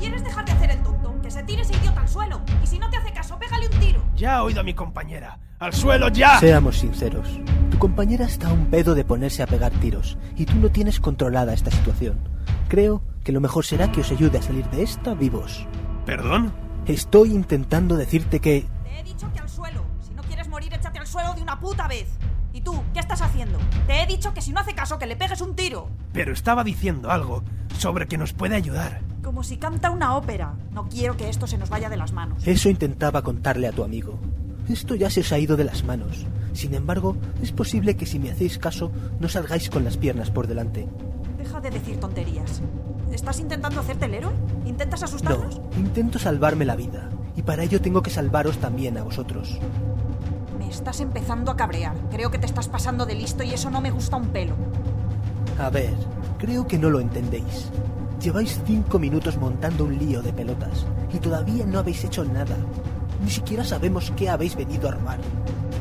¿Quieres 0.00 0.24
dejar 0.24 0.44
de 0.44 0.50
hacer 0.50 0.70
el 0.72 0.82
tonto? 0.82 1.14
Que 1.22 1.30
se 1.30 1.44
tire 1.44 1.62
ese 1.62 1.72
idiota 1.76 2.00
al 2.00 2.08
suelo. 2.08 2.40
Y 2.60 2.66
si 2.66 2.80
no 2.80 2.90
te 2.90 2.96
hace 2.96 3.12
caso, 3.12 3.38
pégale 3.38 3.68
un 3.68 3.78
tiro. 3.78 4.02
Ya 4.16 4.38
ha 4.38 4.42
oído 4.42 4.62
a 4.62 4.64
mi 4.64 4.74
compañera. 4.74 5.38
¡Al 5.60 5.72
suelo 5.72 6.08
ya! 6.08 6.40
Seamos 6.40 6.78
sinceros. 6.78 7.38
Tu 7.70 7.78
compañera 7.78 8.24
está 8.24 8.48
a 8.48 8.52
un 8.52 8.66
pedo 8.66 8.96
de 8.96 9.04
ponerse 9.04 9.44
a 9.44 9.46
pegar 9.46 9.70
tiros 9.74 10.18
y 10.34 10.44
tú 10.44 10.56
no 10.56 10.68
tienes 10.72 10.98
controlada 10.98 11.54
esta 11.54 11.70
situación. 11.70 12.18
Creo 12.68 13.00
que 13.22 13.30
lo 13.30 13.40
mejor 13.40 13.64
será 13.64 13.92
que 13.92 14.00
os 14.00 14.10
ayude 14.10 14.38
a 14.38 14.42
salir 14.42 14.68
de 14.70 14.82
esta 14.82 15.14
vivos. 15.14 15.68
¿Perdón? 16.04 16.52
Estoy 16.86 17.30
intentando 17.30 17.96
decirte 17.96 18.40
que... 18.40 18.66
Te 18.82 18.98
he 18.98 19.04
dicho 19.04 19.32
que 19.32 19.38
al 19.38 19.48
suelo. 19.48 19.84
Si 20.04 20.12
no 20.14 20.22
quieres 20.24 20.48
morir, 20.48 20.74
échate 20.74 20.98
al 20.98 21.06
suelo 21.06 21.32
de 21.34 21.42
una 21.42 21.60
puta 21.60 21.86
vez. 21.86 22.08
¿Y 22.62 22.64
tú? 22.64 22.80
¿Qué 22.94 23.00
estás 23.00 23.20
haciendo? 23.22 23.58
Te 23.88 24.02
he 24.02 24.06
dicho 24.06 24.32
que 24.34 24.40
si 24.40 24.52
no 24.52 24.60
hace 24.60 24.72
caso, 24.72 24.96
que 24.96 25.06
le 25.06 25.16
pegues 25.16 25.40
un 25.40 25.56
tiro. 25.56 25.88
Pero 26.12 26.32
estaba 26.32 26.62
diciendo 26.62 27.10
algo 27.10 27.42
sobre 27.76 28.06
que 28.06 28.16
nos 28.16 28.34
puede 28.34 28.54
ayudar. 28.54 29.00
Como 29.20 29.42
si 29.42 29.56
canta 29.56 29.90
una 29.90 30.16
ópera. 30.16 30.54
No 30.70 30.88
quiero 30.88 31.16
que 31.16 31.28
esto 31.28 31.48
se 31.48 31.58
nos 31.58 31.70
vaya 31.70 31.90
de 31.90 31.96
las 31.96 32.12
manos. 32.12 32.46
Eso 32.46 32.68
intentaba 32.68 33.22
contarle 33.22 33.66
a 33.66 33.72
tu 33.72 33.82
amigo. 33.82 34.16
Esto 34.68 34.94
ya 34.94 35.10
se 35.10 35.22
os 35.22 35.32
ha 35.32 35.40
ido 35.40 35.56
de 35.56 35.64
las 35.64 35.82
manos. 35.82 36.24
Sin 36.52 36.72
embargo, 36.74 37.16
es 37.42 37.50
posible 37.50 37.96
que 37.96 38.06
si 38.06 38.20
me 38.20 38.30
hacéis 38.30 38.58
caso, 38.58 38.92
no 39.18 39.28
salgáis 39.28 39.68
con 39.68 39.82
las 39.82 39.96
piernas 39.96 40.30
por 40.30 40.46
delante. 40.46 40.86
Deja 41.38 41.60
de 41.60 41.70
decir 41.70 41.98
tonterías. 41.98 42.62
¿Estás 43.10 43.40
intentando 43.40 43.80
hacerte 43.80 44.04
el 44.04 44.14
héroe? 44.14 44.32
¿Intentas 44.66 45.02
asustarnos? 45.02 45.58
No, 45.58 45.78
intento 45.80 46.20
salvarme 46.20 46.64
la 46.64 46.76
vida. 46.76 47.08
Y 47.34 47.42
para 47.42 47.64
ello 47.64 47.80
tengo 47.80 48.02
que 48.02 48.10
salvaros 48.10 48.58
también 48.58 48.98
a 48.98 49.02
vosotros. 49.02 49.58
Estás 50.72 51.00
empezando 51.00 51.50
a 51.50 51.56
cabrear. 51.56 51.94
Creo 52.10 52.30
que 52.30 52.38
te 52.38 52.46
estás 52.46 52.66
pasando 52.66 53.04
de 53.04 53.14
listo 53.14 53.42
y 53.44 53.52
eso 53.52 53.68
no 53.68 53.82
me 53.82 53.90
gusta 53.90 54.16
un 54.16 54.28
pelo. 54.28 54.54
A 55.60 55.68
ver, 55.68 55.92
creo 56.38 56.66
que 56.66 56.78
no 56.78 56.88
lo 56.88 56.98
entendéis. 56.98 57.70
Lleváis 58.22 58.58
cinco 58.64 58.98
minutos 58.98 59.36
montando 59.36 59.84
un 59.84 59.98
lío 59.98 60.22
de 60.22 60.32
pelotas 60.32 60.86
y 61.12 61.18
todavía 61.18 61.66
no 61.66 61.78
habéis 61.78 62.02
hecho 62.04 62.24
nada. 62.24 62.56
Ni 63.22 63.30
siquiera 63.30 63.64
sabemos 63.64 64.14
qué 64.16 64.30
habéis 64.30 64.56
venido 64.56 64.88
a 64.88 64.92
robar. 64.92 65.18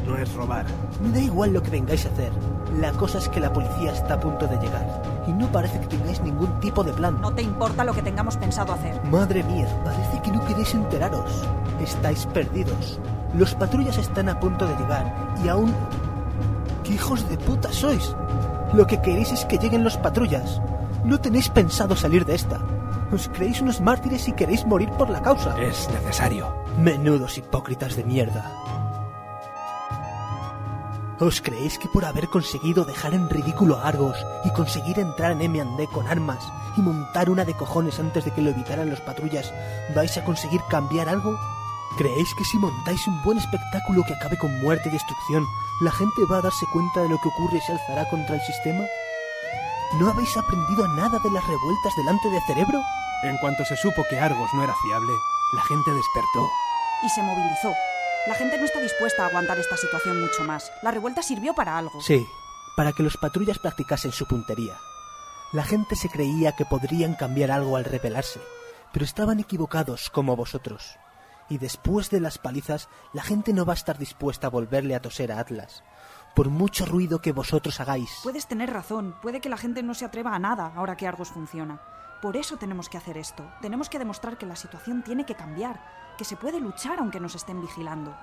No 0.06 0.18
es 0.18 0.34
robar. 0.34 0.66
Me 1.02 1.14
da 1.14 1.20
igual 1.22 1.54
lo 1.54 1.64
que 1.64 1.72
vengáis 1.72 2.06
a 2.06 2.10
hacer. 2.10 2.34
La 2.82 2.92
cosa 2.92 3.20
es 3.20 3.30
que 3.30 3.40
la 3.40 3.54
policía 3.54 3.94
está 3.94 4.16
a 4.16 4.20
punto 4.20 4.46
de 4.46 4.58
llegar 4.58 5.24
y 5.26 5.32
no 5.32 5.50
parece 5.54 5.80
que 5.80 5.88
tengáis 5.88 6.20
ningún 6.20 6.60
tipo 6.60 6.84
de 6.84 6.92
plan. 6.92 7.22
No 7.22 7.34
te 7.34 7.42
importa 7.42 7.86
lo 7.86 7.94
que 7.94 8.02
tengamos 8.02 8.36
pensado 8.36 8.74
hacer. 8.74 9.02
Madre 9.06 9.42
mía, 9.44 9.70
parece 9.86 10.22
que 10.22 10.32
no 10.32 10.46
queréis 10.46 10.74
enteraros. 10.74 11.48
Estáis 11.82 12.26
perdidos. 12.26 13.00
Los 13.34 13.56
patrullas 13.56 13.98
están 13.98 14.30
a 14.30 14.40
punto 14.40 14.68
de 14.68 14.76
llegar 14.76 15.14
y 15.44 15.48
aún... 15.48 15.74
¿Qué 16.84 16.94
hijos 16.94 17.30
de 17.30 17.38
puta 17.38 17.72
sois? 17.72 18.16
Lo 18.74 18.88
que 18.88 19.02
queréis 19.02 19.32
es 19.32 19.46
que 19.46 19.58
lleguen 19.58 19.84
los 19.84 19.98
patrullas. 19.98 20.62
No 21.06 21.20
tenéis 21.20 21.50
pensado 21.50 21.96
salir 21.96 22.26
de 22.26 22.36
esta. 22.36 22.60
Os 23.14 23.30
creéis 23.30 23.62
unos 23.62 23.82
mártires 23.82 24.28
y 24.28 24.34
queréis 24.34 24.66
morir 24.66 24.90
por 24.92 25.10
la 25.10 25.22
causa. 25.22 25.58
Es 25.62 25.90
necesario. 25.92 26.54
Menudos 26.78 27.38
hipócritas 27.38 27.96
de 27.96 28.04
mierda. 28.04 28.52
¿Os 31.20 31.40
creéis 31.40 31.78
que 31.78 31.88
por 31.88 32.04
haber 32.04 32.28
conseguido 32.30 32.84
dejar 32.84 33.14
en 33.14 33.30
ridículo 33.30 33.78
a 33.78 33.88
Argos 33.88 34.18
y 34.44 34.50
conseguir 34.50 34.98
entrar 34.98 35.34
en 35.34 35.42
M&D 35.42 35.88
con 35.94 36.08
armas 36.08 36.44
y 36.76 36.82
montar 36.82 37.30
una 37.30 37.46
de 37.46 37.54
cojones 37.54 38.00
antes 38.00 38.26
de 38.26 38.32
que 38.32 38.42
lo 38.42 38.50
evitaran 38.50 38.90
los 38.90 39.02
patrullas 39.02 39.54
vais 39.94 40.18
a 40.18 40.24
conseguir 40.24 40.62
cambiar 40.68 41.10
algo? 41.10 41.38
¿Creéis 41.98 42.34
que 42.34 42.46
si 42.46 42.58
montáis 42.58 43.06
un 43.08 43.22
buen 43.24 43.38
espectáculo 43.38 44.04
que 44.08 44.14
acabe 44.14 44.38
con 44.38 44.62
muerte 44.62 44.90
y 44.90 44.92
destrucción, 44.94 45.46
la 45.82 45.92
gente 45.92 46.26
va 46.32 46.38
a 46.38 46.42
darse 46.42 46.66
cuenta 46.72 47.02
de 47.02 47.10
lo 47.10 47.20
que 47.20 47.28
ocurre 47.28 47.58
y 47.58 47.62
se 47.62 47.74
alzará 47.74 48.08
contra 48.10 48.36
el 48.36 48.42
sistema? 48.42 48.84
¿No 50.00 50.10
habéis 50.10 50.36
aprendido 50.38 50.88
nada 50.88 51.20
de 51.20 51.30
las 51.32 51.46
revueltas 51.46 51.96
delante 51.98 52.30
de 52.30 52.40
Cerebro? 52.48 52.82
En 53.24 53.38
cuanto 53.38 53.66
se 53.66 53.76
supo 53.76 54.04
que 54.10 54.18
Argos 54.18 54.54
no 54.54 54.64
era 54.64 54.74
fiable, 54.76 55.14
la 55.54 55.62
gente 55.64 55.92
despertó. 55.92 56.50
Y 57.04 57.10
se 57.10 57.22
movilizó. 57.22 57.74
La 58.28 58.36
gente 58.36 58.58
no 58.58 58.66
está 58.66 58.80
dispuesta 58.80 59.24
a 59.24 59.28
aguantar 59.28 59.60
esta 59.60 59.76
situación 59.76 60.22
mucho 60.22 60.44
más. 60.44 60.72
La 60.82 60.92
revuelta 60.92 61.22
sirvió 61.22 61.54
para 61.54 61.78
algo. 61.78 62.00
Sí, 62.02 62.26
para 62.78 62.94
que 62.94 63.04
los 63.04 63.18
patrullas 63.18 63.60
practicasen 63.60 64.14
su 64.14 64.26
puntería. 64.28 64.78
La 65.52 65.64
gente 65.64 65.96
se 65.96 66.08
creía 66.08 66.56
que 66.56 66.66
podrían 66.66 67.16
cambiar 67.16 67.52
algo 67.52 67.76
al 67.76 67.84
rebelarse, 67.84 68.40
pero 68.94 69.04
estaban 69.04 69.40
equivocados 69.40 70.10
como 70.10 70.38
vosotros. 70.38 70.98
Y 71.52 71.58
después 71.58 72.10
de 72.10 72.22
las 72.22 72.38
palizas, 72.38 72.88
la 73.12 73.24
gente 73.24 73.52
no 73.52 73.66
va 73.66 73.74
a 73.74 73.76
estar 73.76 73.98
dispuesta 73.98 74.48
a 74.48 74.50
volverle 74.50 74.96
a 74.96 75.02
toser 75.02 75.34
a 75.34 75.40
Atlas, 75.40 75.84
por 76.34 76.50
mucho 76.50 76.86
ruido 76.86 77.20
que 77.20 77.34
vosotros 77.34 77.82
hagáis. 77.82 78.10
Puedes 78.24 78.48
tener 78.48 78.72
razón. 78.72 79.18
Puede 79.22 79.42
que 79.42 79.50
la 79.50 79.58
gente 79.58 79.84
no 79.84 79.94
se 79.94 80.06
atreva 80.06 80.34
a 80.34 80.40
nada 80.40 80.72
ahora 80.78 80.96
que 80.96 81.10
Argos 81.10 81.28
funciona. 81.28 81.82
Por 82.22 82.38
eso 82.38 82.56
tenemos 82.56 82.88
que 82.88 82.98
hacer 82.98 83.18
esto. 83.18 83.44
Tenemos 83.62 83.90
que 83.90 84.00
demostrar 84.00 84.38
que 84.38 84.46
la 84.46 84.56
situación 84.56 85.04
tiene 85.04 85.26
que 85.26 85.36
cambiar, 85.36 85.82
que 86.18 86.24
se 86.24 86.38
puede 86.38 86.62
luchar 86.62 87.00
aunque 87.00 87.20
nos 87.20 87.36
estén 87.36 87.60
vigilando, 87.60 88.16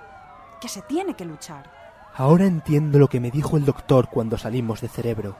que 0.59 0.67
se 0.67 0.81
tiene 0.81 1.13
que 1.13 1.25
luchar. 1.25 1.71
Ahora 2.15 2.47
entiendo 2.47 2.97
lo 2.97 3.09
que 3.09 3.19
me 3.19 3.29
dijo 3.29 3.57
el 3.57 3.65
doctor 3.65 4.09
cuando 4.09 4.39
salimos 4.39 4.81
de 4.81 4.87
cerebro, 4.87 5.37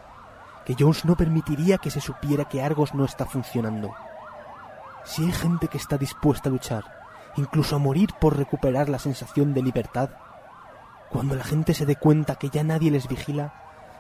que 0.64 0.76
Jones 0.78 1.06
no 1.06 1.18
permitiría 1.18 1.80
que 1.80 1.90
se 1.90 2.02
supiera 2.02 2.46
que 2.48 2.62
Argos 2.62 2.94
no 2.94 3.04
está 3.04 3.26
funcionando. 3.26 3.96
Si 5.06 5.26
hay 5.26 5.32
gente 5.32 5.68
que 5.68 5.80
está 5.80 5.98
dispuesta 5.98 6.50
a 6.50 6.52
luchar, 6.52 6.99
incluso 7.40 7.76
a 7.76 7.80
morir 7.80 8.14
por 8.20 8.38
recuperar 8.38 8.90
la 8.90 9.00
sensación 9.00 9.54
de 9.54 9.64
libertad, 9.64 10.10
cuando 11.10 11.36
la 11.36 11.44
gente 11.44 11.74
se 11.74 11.86
dé 11.86 11.96
cuenta 11.96 12.36
que 12.36 12.50
ya 12.50 12.64
nadie 12.64 12.92
les 12.92 13.08
vigila, 13.08 13.54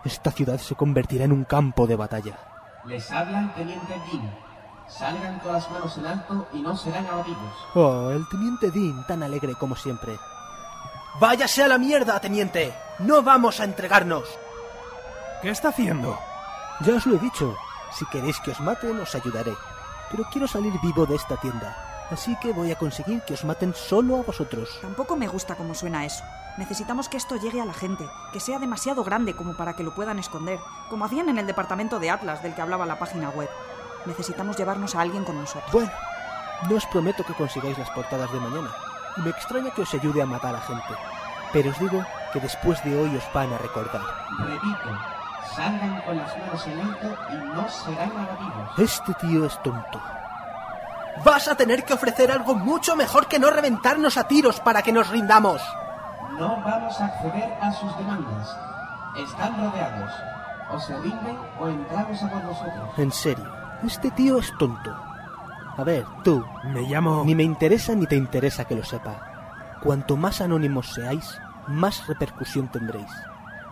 esta 0.05 0.31
ciudad 0.31 0.59
se 0.59 0.75
convertirá 0.75 1.25
en 1.25 1.31
un 1.31 1.43
campo 1.43 1.87
de 1.87 1.95
batalla. 1.95 2.37
Les 2.85 3.11
habla 3.11 3.39
el 3.41 3.53
teniente 3.53 3.93
Dean. 4.11 4.37
Salgan 4.87 5.39
con 5.39 5.53
las 5.53 5.69
manos 5.71 5.97
en 5.97 6.05
alto 6.05 6.47
y 6.53 6.61
no 6.61 6.75
serán 6.75 7.05
abatidos. 7.07 7.53
Oh, 7.75 8.09
el 8.11 8.27
teniente 8.29 8.71
Dean, 8.71 9.05
tan 9.07 9.23
alegre 9.23 9.55
como 9.55 9.75
siempre. 9.75 10.17
¡Váyase 11.19 11.63
a 11.63 11.67
la 11.67 11.77
mierda, 11.77 12.19
teniente! 12.19 12.73
¡No 12.99 13.21
vamos 13.23 13.59
a 13.59 13.65
entregarnos! 13.65 14.23
¿Qué 15.41 15.49
está 15.49 15.69
haciendo? 15.69 16.17
Ya 16.81 16.95
os 16.95 17.05
lo 17.05 17.15
he 17.15 17.19
dicho. 17.19 17.55
Si 17.91 18.05
queréis 18.05 18.39
que 18.39 18.51
os 18.51 18.59
maten, 18.59 18.99
os 18.99 19.15
ayudaré. 19.15 19.53
Pero 20.11 20.23
quiero 20.31 20.47
salir 20.47 20.73
vivo 20.81 21.05
de 21.05 21.15
esta 21.15 21.37
tienda. 21.37 21.88
Así 22.11 22.35
que 22.41 22.53
voy 22.53 22.71
a 22.71 22.77
conseguir 22.77 23.21
que 23.21 23.35
os 23.35 23.45
maten 23.45 23.73
solo 23.75 24.17
a 24.17 24.23
vosotros. 24.23 24.79
Tampoco 24.81 25.15
me 25.15 25.27
gusta 25.27 25.55
cómo 25.55 25.75
suena 25.75 26.05
eso. 26.05 26.23
Necesitamos 26.57 27.07
que 27.07 27.17
esto 27.17 27.35
llegue 27.35 27.61
a 27.61 27.65
la 27.65 27.73
gente, 27.73 28.09
que 28.33 28.39
sea 28.39 28.59
demasiado 28.59 29.03
grande 29.03 29.35
como 29.35 29.55
para 29.55 29.75
que 29.75 29.83
lo 29.83 29.93
puedan 29.93 30.19
esconder, 30.19 30.59
como 30.89 31.05
hacían 31.05 31.29
en 31.29 31.37
el 31.37 31.47
departamento 31.47 31.99
de 31.99 32.09
Atlas 32.09 32.41
del 32.41 32.55
que 32.55 32.61
hablaba 32.61 32.85
la 32.85 32.99
página 32.99 33.29
web. 33.29 33.49
Necesitamos 34.05 34.57
llevarnos 34.57 34.95
a 34.95 35.01
alguien 35.01 35.23
con 35.23 35.39
nosotros. 35.39 35.71
Bueno, 35.71 35.91
no 36.67 36.75
os 36.75 36.85
prometo 36.87 37.23
que 37.23 37.33
consigáis 37.33 37.77
las 37.77 37.89
portadas 37.91 38.31
de 38.31 38.39
mañana. 38.39 38.73
Y 39.17 39.21
me 39.21 39.29
extraña 39.29 39.71
que 39.71 39.83
os 39.83 39.93
ayude 39.93 40.21
a 40.21 40.25
matar 40.25 40.55
a 40.55 40.61
gente. 40.61 40.95
Pero 41.53 41.69
os 41.69 41.79
digo 41.79 42.03
que 42.33 42.39
después 42.39 42.83
de 42.83 42.99
hoy 42.99 43.15
os 43.15 43.33
van 43.33 43.53
a 43.53 43.57
recordar. 43.57 44.01
Repito, 44.39 44.97
salgan 45.55 46.01
con 46.01 46.17
las 46.17 46.37
manos 46.37 46.67
en 46.67 46.79
alto 46.81 47.17
y 47.29 47.35
no 47.35 47.69
serán 47.69 48.11
abatidos. 48.11 48.79
Este 48.79 49.13
tío 49.13 49.45
es 49.45 49.61
tonto. 49.63 50.01
Vas 51.23 51.47
a 51.47 51.55
tener 51.55 51.83
que 51.83 51.93
ofrecer 51.93 52.31
algo 52.31 52.55
mucho 52.55 52.95
mejor 52.95 53.27
que 53.27 53.39
no 53.39 53.49
reventarnos 53.49 54.17
a 54.17 54.27
tiros 54.27 54.59
para 54.59 54.81
que 54.81 54.93
nos 54.93 55.09
rindamos. 55.09 55.61
No 56.37 56.61
vamos 56.63 56.99
a 57.01 57.05
acceder 57.05 57.57
a 57.61 57.71
sus 57.73 57.97
demandas. 57.97 58.57
Están 59.17 59.57
rodeados. 59.57 60.11
O 60.71 60.79
se 60.79 60.97
rinden 60.99 61.37
o 61.59 61.67
entramos 61.67 62.23
a 62.23 62.29
por 62.29 62.43
vosotros. 62.43 62.89
En 62.97 63.11
serio, 63.11 63.45
este 63.83 64.11
tío 64.11 64.37
es 64.37 64.55
tonto. 64.57 64.95
A 65.77 65.83
ver, 65.83 66.05
tú, 66.23 66.45
Me 66.65 66.81
llamo... 66.81 67.23
ni 67.25 67.35
me 67.35 67.43
interesa 67.43 67.95
ni 67.95 68.05
te 68.05 68.15
interesa 68.15 68.65
que 68.65 68.75
lo 68.75 68.83
sepa. 68.83 69.77
Cuanto 69.81 70.15
más 70.17 70.41
anónimos 70.41 70.93
seáis, 70.93 71.39
más 71.67 72.07
repercusión 72.07 72.67
tendréis. 72.69 73.11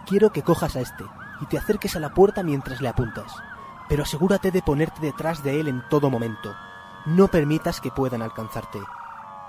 Quiero 0.06 0.32
que 0.32 0.41
cojas 0.41 0.75
a 0.75 0.79
este 0.82 1.03
y 1.41 1.46
te 1.46 1.58
acerques 1.58 1.96
a 1.96 2.00
la 2.00 2.10
puerta 2.10 2.44
mientras 2.44 2.82
le 2.82 2.89
apuntas. 2.89 3.32
Pero 3.89 4.03
asegúrate 4.03 4.51
de 4.51 4.62
ponerte 4.62 5.01
detrás 5.01 5.44
de 5.44 5.60
él 5.60 5.67
en 5.67 5.84
todo 5.89 6.10
momento. 6.10 6.56
No 7.06 7.27
permitas 7.27 7.80
que 7.80 7.92
puedan 7.92 8.22
alcanzarte. 8.22 8.80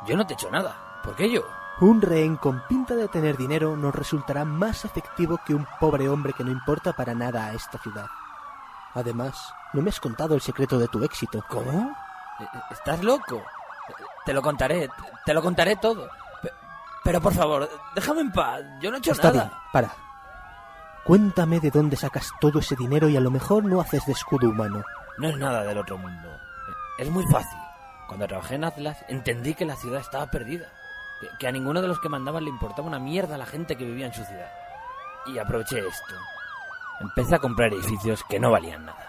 Yo 0.06 0.16
no 0.16 0.26
te 0.26 0.32
he 0.32 0.36
hecho 0.36 0.50
nada. 0.50 1.00
¿Por 1.02 1.14
qué 1.16 1.30
yo? 1.30 1.42
Un 1.80 2.00
rehén 2.02 2.36
con 2.36 2.62
pinta 2.68 2.94
de 2.94 3.08
tener 3.08 3.36
dinero 3.36 3.76
nos 3.76 3.94
resultará 3.94 4.44
más 4.44 4.84
efectivo 4.84 5.38
que 5.46 5.54
un 5.54 5.66
pobre 5.80 6.08
hombre 6.08 6.32
que 6.32 6.44
no 6.44 6.50
importa 6.50 6.92
para 6.92 7.14
nada 7.14 7.46
a 7.46 7.52
esta 7.54 7.78
ciudad. 7.78 8.06
Además, 8.94 9.52
no 9.72 9.82
me 9.82 9.90
has 9.90 10.00
contado 10.00 10.34
el 10.34 10.40
secreto 10.40 10.78
de 10.78 10.88
tu 10.88 11.02
éxito. 11.04 11.44
¿Cómo? 11.48 11.70
Eh, 12.40 12.44
eh, 12.44 12.58
¿Estás 12.70 13.02
loco? 13.04 13.36
Eh, 13.36 13.92
Te 14.24 14.32
lo 14.32 14.42
contaré, 14.42 14.88
te- 15.24 15.34
lo 15.34 15.40
contaré 15.42 15.76
todo. 15.76 16.08
Pe- 16.42 16.52
Pero 17.04 17.20
por 17.20 17.32
favor, 17.32 17.68
déjame 17.94 18.22
en 18.22 18.32
paz. 18.32 18.60
Yo 18.80 18.90
no 18.90 18.96
he 18.96 18.98
hecho 18.98 19.12
Está 19.12 19.30
nada. 19.32 19.44
bien, 19.44 19.58
para. 19.72 19.90
Cuéntame 21.04 21.60
de 21.60 21.70
dónde 21.70 21.96
sacas 21.96 22.30
todo 22.40 22.58
ese 22.58 22.76
dinero 22.76 23.08
y 23.08 23.16
a 23.16 23.20
lo 23.20 23.30
mejor 23.30 23.64
no 23.64 23.80
haces 23.80 24.04
de 24.04 24.12
escudo 24.12 24.48
humano. 24.48 24.82
No 25.18 25.28
es 25.28 25.36
nada 25.38 25.62
del 25.64 25.78
otro 25.78 25.96
mundo. 25.96 26.28
Es 26.98 27.08
muy 27.10 27.24
fácil. 27.30 27.58
Cuando 28.08 28.26
trabajé 28.26 28.56
en 28.56 28.64
Atlas, 28.64 29.04
entendí 29.08 29.54
que 29.54 29.64
la 29.64 29.76
ciudad 29.76 30.00
estaba 30.00 30.30
perdida. 30.30 30.66
Que, 31.38 31.46
a 31.46 31.52
ninguno 31.52 31.80
de 31.80 31.88
los 31.88 32.00
que 32.00 32.08
mandaban 32.08 32.44
le 32.44 32.50
importaba 32.50 32.88
una 32.88 32.98
mierda 32.98 33.36
a 33.36 33.38
la 33.38 33.46
gente 33.46 33.76
que 33.76 33.84
vivía 33.84 34.06
en 34.06 34.14
su 34.14 34.24
ciudad. 34.24 34.50
Y 35.26 35.38
aproveché 35.38 35.78
esto. 35.78 36.14
Empecé 37.00 37.36
a 37.36 37.38
comprar 37.38 37.72
edificios 37.72 38.24
que 38.24 38.40
no 38.40 38.50
valían 38.50 38.86
nada. 38.86 39.06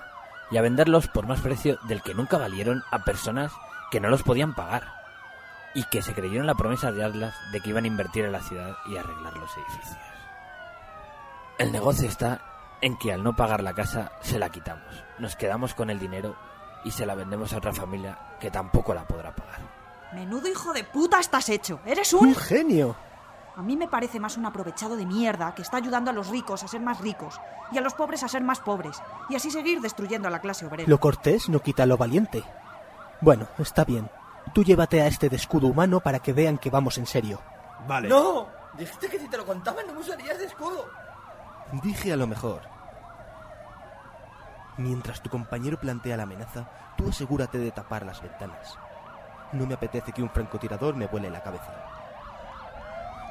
Y 0.51 0.58
a 0.58 0.62
venderlos 0.62 1.08
por 1.08 1.27
más 1.27 1.41
precio 1.41 1.79
del 1.84 2.03
que 2.03 2.13
nunca 2.13 2.38
valieron 2.38 2.84
a 2.91 3.00
personas 3.00 3.51
que 3.89 4.00
no 4.00 4.10
los 4.10 4.22
podían 4.22 4.53
pagar. 4.53 4.84
Y 5.74 5.84
que 5.86 6.01
se 6.01 6.13
creyeron 6.13 6.46
la 6.46 6.55
promesa 6.55 6.91
de 6.91 7.03
Atlas 7.03 7.36
de 7.51 7.62
que 7.62 7.69
iban 7.69 7.86
a 7.86 7.88
invertir 7.88 8.25
en 8.25 8.31
la 8.31 8.41
ciudad 8.41 8.75
y 8.86 8.98
arreglar 8.98 9.36
los 9.38 9.55
edificios. 9.58 9.98
El 11.58 11.72
negocio 11.72 12.08
está 12.08 12.41
en 12.81 12.98
que 12.98 13.13
al 13.13 13.24
no 13.24 13.36
pagar 13.36 13.63
la 13.63 13.74
casa 13.74 14.12
se 14.22 14.39
la 14.39 14.50
quitamos, 14.50 15.03
nos 15.17 15.36
quedamos 15.36 15.74
con 15.74 15.89
el 15.89 16.00
dinero 16.00 16.36
y 16.83 16.91
se 16.91 17.05
la 17.05 17.15
vendemos 17.15 17.53
a 17.53 17.57
otra 17.57 17.74
familia 17.74 18.17
que 18.39 18.51
tampoco 18.51 18.93
la 18.93 19.05
podrá 19.05 19.36
pagar. 19.36 19.59
Menudo 20.13 20.48
hijo 20.48 20.74
de 20.74 20.83
puta 20.83 21.19
estás 21.19 21.50
hecho. 21.50 21.79
Eres 21.86 22.13
¡Un 22.13 22.29
un... 22.29 22.36
genio! 22.36 22.95
A 23.55 23.62
mí 23.62 23.75
me 23.75 23.88
parece 23.88 24.19
más 24.19 24.38
un 24.38 24.45
aprovechado 24.45 24.95
de 24.95 25.05
mierda 25.05 25.53
que 25.53 25.62
está 25.62 25.77
ayudando 25.77 26.12
a 26.12 26.13
los 26.13 26.29
ricos 26.29 26.63
a 26.63 26.67
ser 26.67 26.79
más 26.79 27.01
ricos 27.01 27.39
y 27.71 27.77
a 27.77 27.81
los 27.81 27.93
pobres 27.93 28.24
a 28.24 28.29
ser 28.29 28.41
más 28.41 28.62
pobres 28.62 29.01
y 29.29 29.36
así 29.36 29.51
seguir 29.51 29.81
destruyendo 29.81 30.27
a 30.27 30.31
la 30.31 30.39
clase 30.39 30.65
obrera. 30.65 30.89
Lo 30.89 31.00
cortés 31.00 31.50
no 31.50 31.59
quita 31.59 31.86
lo 31.86 31.98
valiente. 31.98 32.43
Bueno, 33.21 33.48
está 33.57 33.83
bien. 33.83 34.09
Tú 34.53 34.63
llévate 34.63 35.01
a 35.01 35.07
este 35.07 35.27
de 35.27 35.36
escudo 35.36 35.67
humano 35.67 36.00
para 36.00 36.19
que 36.19 36.31
vean 36.31 36.57
que 36.57 36.69
vamos 36.69 36.98
en 36.98 37.05
serio. 37.05 37.41
Vale. 37.88 38.07
¡No! 38.07 38.48
Dijiste 38.77 39.09
que 39.09 39.19
si 39.19 39.27
te 39.27 39.38
lo 39.38 39.45
contaban 39.45 39.86
no 39.88 39.93
me 39.93 40.00
usarías 40.00 40.38
de 40.38 40.45
escudo. 40.45 40.86
Dije 41.83 42.13
a 42.13 42.17
lo 42.17 42.27
mejor. 42.27 42.62
Mientras 44.79 45.21
tu 45.21 45.29
compañero 45.29 45.77
plantea 45.77 46.15
la 46.15 46.24
amenaza, 46.24 46.69
tú 46.95 47.09
asegúrate 47.09 47.57
de 47.57 47.69
tapar 47.69 48.05
las 48.05 48.21
ventanas. 48.21 48.79
No 49.51 49.67
me 49.67 49.74
apetece 49.74 50.13
que 50.13 50.24
un 50.24 50.29
francotirador 50.29 50.95
me 50.95 51.07
vuele 51.07 51.29
la 51.29 51.43
cabeza. 51.43 51.74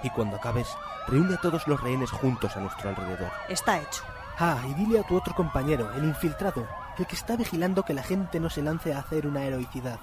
Y 0.03 0.11
cuando 0.11 0.37
acabes, 0.37 0.69
reúne 1.07 1.37
a 1.37 1.41
todos 1.41 1.67
los 1.67 1.81
rehenes 1.81 2.11
juntos 2.11 2.55
a 2.55 2.61
nuestro 2.61 2.91
alrededor. 2.91 3.31
Está 3.49 3.79
hecho. 3.79 4.03
Ah, 4.39 4.59
y 4.69 4.75
dile 4.75 4.99
a 4.99 5.05
tu 5.05 5.17
otro 5.17 5.35
compañero, 5.35 5.91
el 5.95 6.05
infiltrado, 6.05 6.69
el 6.99 7.07
que 7.07 7.17
está 7.17 7.35
vigilando 7.35 7.83
que 7.83 7.95
la 7.95 8.03
gente 8.03 8.41
no 8.41 8.51
se 8.51 8.61
lance 8.61 8.93
a 8.93 8.99
hacer 8.99 9.27
una 9.27 9.43
heroicidad. 9.45 9.99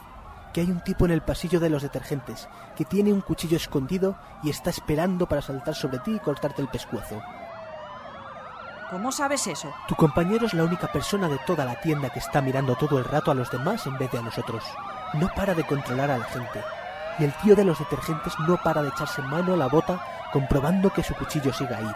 Que 0.52 0.62
hay 0.62 0.72
un 0.72 0.84
tipo 0.84 1.06
en 1.06 1.12
el 1.12 1.22
pasillo 1.22 1.60
de 1.60 1.70
los 1.70 1.84
detergentes 1.84 2.50
que 2.75 2.86
tiene 2.86 3.14
un 3.14 3.22
cuchillo 3.22 3.58
escondido 3.58 4.18
y 4.42 4.50
está 4.50 4.72
esperando 4.72 5.28
para 5.28 5.44
saltar 5.44 5.75
sobre 5.75 6.00
ti 6.00 6.16
y 6.16 6.20
cortarte 6.20 6.64
el 6.64 6.70
pescuezo. 6.70 7.22
¿Cómo 8.89 9.12
sabes 9.12 9.48
eso? 9.48 9.74
Tu 9.88 9.96
compañero 9.96 10.46
es 10.46 10.54
la 10.54 10.63
única 10.63 10.88
persona 10.88 11.27
de 11.27 11.39
toda 11.39 11.65
la 11.65 11.75
tienda 11.82 12.10
que 12.12 12.20
está 12.20 12.39
mirando 12.42 12.75
todo 12.75 13.00
el 13.00 13.06
rato 13.06 13.32
a 13.32 13.34
los 13.34 13.50
demás 13.50 13.86
en 13.88 13.98
vez 13.98 14.12
de 14.12 14.20
a 14.20 14.22
nosotros. 14.22 14.63
No 15.13 15.27
para 15.36 15.56
de 15.56 15.63
controlar 15.63 16.12
a 16.12 16.18
la 16.20 16.25
gente. 16.25 16.63
Y 17.18 17.24
el 17.24 17.34
tío 17.38 17.56
de 17.56 17.63
los 17.65 17.80
detergentes 17.80 18.34
no 18.48 18.58
para 18.58 18.84
de 18.84 18.89
echarse 18.89 19.22
mano 19.24 19.54
a 19.54 19.58
la 19.58 19.68
bota 19.68 20.00
comprobando 20.32 20.92
que 20.92 21.01
su 21.01 21.15
cuchillo 21.15 21.51
siga 21.51 21.77
ahí. 21.77 21.92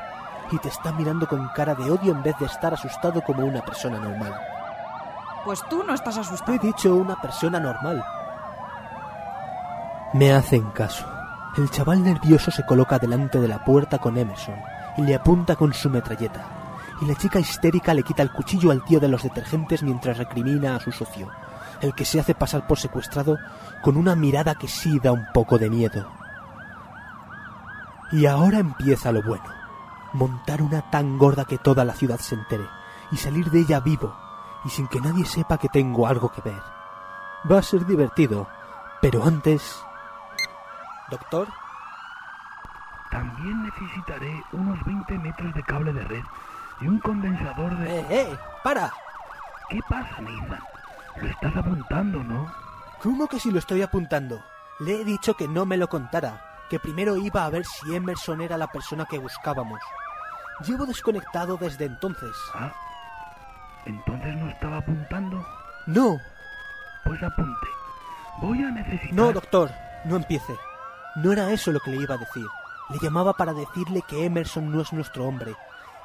Y 0.51 0.57
te 0.57 0.69
está 0.69 0.91
mirando 0.91 1.27
con 1.27 1.47
cara 1.49 1.75
de 1.75 1.91
odio 1.91 2.11
en 2.11 2.23
vez 2.23 2.35
de 2.39 2.47
estar 2.47 2.73
asustado 2.73 3.21
como 3.21 3.45
una 3.45 3.61
persona 3.61 3.99
normal. 3.99 4.33
Pues 5.45 5.61
tú 5.69 5.83
no 5.83 5.93
estás 5.93 6.15
Te 6.15 6.21
asustado. 6.21 6.53
he 6.53 6.59
dicho 6.59 6.95
una 6.95 7.21
persona 7.21 7.59
normal. 7.59 8.03
Me 10.13 10.33
hacen 10.33 10.71
caso. 10.71 11.05
El 11.55 11.69
chaval 11.69 12.03
nervioso 12.03 12.49
se 12.49 12.65
coloca 12.65 12.97
delante 12.97 13.39
de 13.39 13.47
la 13.47 13.63
puerta 13.63 13.99
con 13.99 14.17
Emerson 14.17 14.55
y 14.97 15.03
le 15.03 15.13
apunta 15.15 15.55
con 15.55 15.71
su 15.73 15.89
metralleta. 15.89 16.41
Y 17.01 17.05
la 17.05 17.15
chica 17.15 17.39
histérica 17.39 17.93
le 17.93 18.03
quita 18.03 18.23
el 18.23 18.31
cuchillo 18.31 18.71
al 18.71 18.83
tío 18.83 18.99
de 18.99 19.07
los 19.07 19.23
detergentes 19.23 19.83
mientras 19.83 20.17
recrimina 20.17 20.75
a 20.75 20.79
su 20.79 20.91
socio, 20.91 21.29
el 21.81 21.93
que 21.93 22.05
se 22.05 22.19
hace 22.19 22.35
pasar 22.35 22.67
por 22.67 22.77
secuestrado 22.77 23.37
con 23.81 23.95
una 23.95 24.15
mirada 24.15 24.55
que 24.55 24.67
sí 24.67 24.99
da 24.99 25.11
un 25.11 25.25
poco 25.33 25.57
de 25.57 25.69
miedo. 25.69 26.11
Y 28.11 28.25
ahora 28.25 28.59
empieza 28.59 29.11
lo 29.11 29.21
bueno. 29.21 29.45
Montar 30.13 30.61
una 30.61 30.89
tan 30.89 31.17
gorda 31.17 31.45
que 31.45 31.57
toda 31.59 31.85
la 31.85 31.93
ciudad 31.93 32.19
se 32.19 32.35
entere 32.35 32.65
y 33.11 33.17
salir 33.17 33.49
de 33.51 33.59
ella 33.59 33.79
vivo 33.79 34.15
y 34.65 34.69
sin 34.69 34.87
que 34.87 34.99
nadie 34.99 35.25
sepa 35.25 35.57
que 35.57 35.69
tengo 35.69 36.07
algo 36.07 36.29
que 36.29 36.41
ver. 36.41 36.61
Va 37.49 37.59
a 37.59 37.63
ser 37.63 37.85
divertido, 37.85 38.47
pero 39.01 39.23
antes... 39.23 39.81
Doctor, 41.09 41.47
También 43.09 43.63
necesitaré 43.63 44.43
unos 44.51 44.83
20 44.83 45.17
metros 45.17 45.53
de 45.55 45.63
cable 45.63 45.93
de 45.93 46.03
red 46.03 46.23
y 46.81 46.87
un 46.87 46.99
condensador 46.99 47.77
de... 47.77 47.99
¡eh, 47.99 48.05
eh! 48.09 48.37
¡Para! 48.63 48.91
¿Qué 49.69 49.79
pasa, 49.87 50.21
Nathan? 50.21 50.59
Lo 51.17 51.27
estás 51.27 51.55
apuntando, 51.55 52.23
¿no? 52.23 52.51
¿Cómo 53.01 53.27
que 53.27 53.39
si 53.39 53.51
lo 53.51 53.59
estoy 53.59 53.81
apuntando? 53.81 54.43
Le 54.79 55.01
he 55.01 55.05
dicho 55.05 55.35
que 55.35 55.47
no 55.47 55.65
me 55.65 55.77
lo 55.77 55.87
contara, 55.87 56.41
que 56.69 56.79
primero 56.79 57.17
iba 57.17 57.45
a 57.45 57.49
ver 57.49 57.65
si 57.65 57.95
Emerson 57.95 58.41
era 58.41 58.57
la 58.57 58.67
persona 58.67 59.05
que 59.05 59.19
buscábamos. 59.19 59.79
Llevo 60.65 60.85
desconectado 60.85 61.57
desde 61.57 61.85
entonces. 61.85 62.35
Ah, 62.53 62.71
entonces 63.85 64.35
no 64.37 64.49
estaba 64.49 64.77
apuntando. 64.77 65.45
No, 65.87 66.17
Pues 67.05 67.21
apunte. 67.23 67.67
Voy 68.41 68.61
a 68.63 68.71
necesitar... 68.71 69.13
no, 69.13 69.31
doctor, 69.33 69.71
no 70.05 70.15
empiece. 70.15 70.55
No 71.15 71.31
era 71.33 71.51
eso 71.51 71.71
lo 71.71 71.79
que 71.79 71.91
le 71.91 71.97
iba 72.03 72.15
a 72.15 72.19
decir. 72.19 72.45
Le 72.89 72.99
llamaba 73.01 73.33
para 73.33 73.53
decirle 73.53 74.01
que 74.07 74.25
Emerson 74.25 74.71
no 74.71 74.81
es 74.81 74.93
nuestro 74.93 75.25
hombre. 75.25 75.55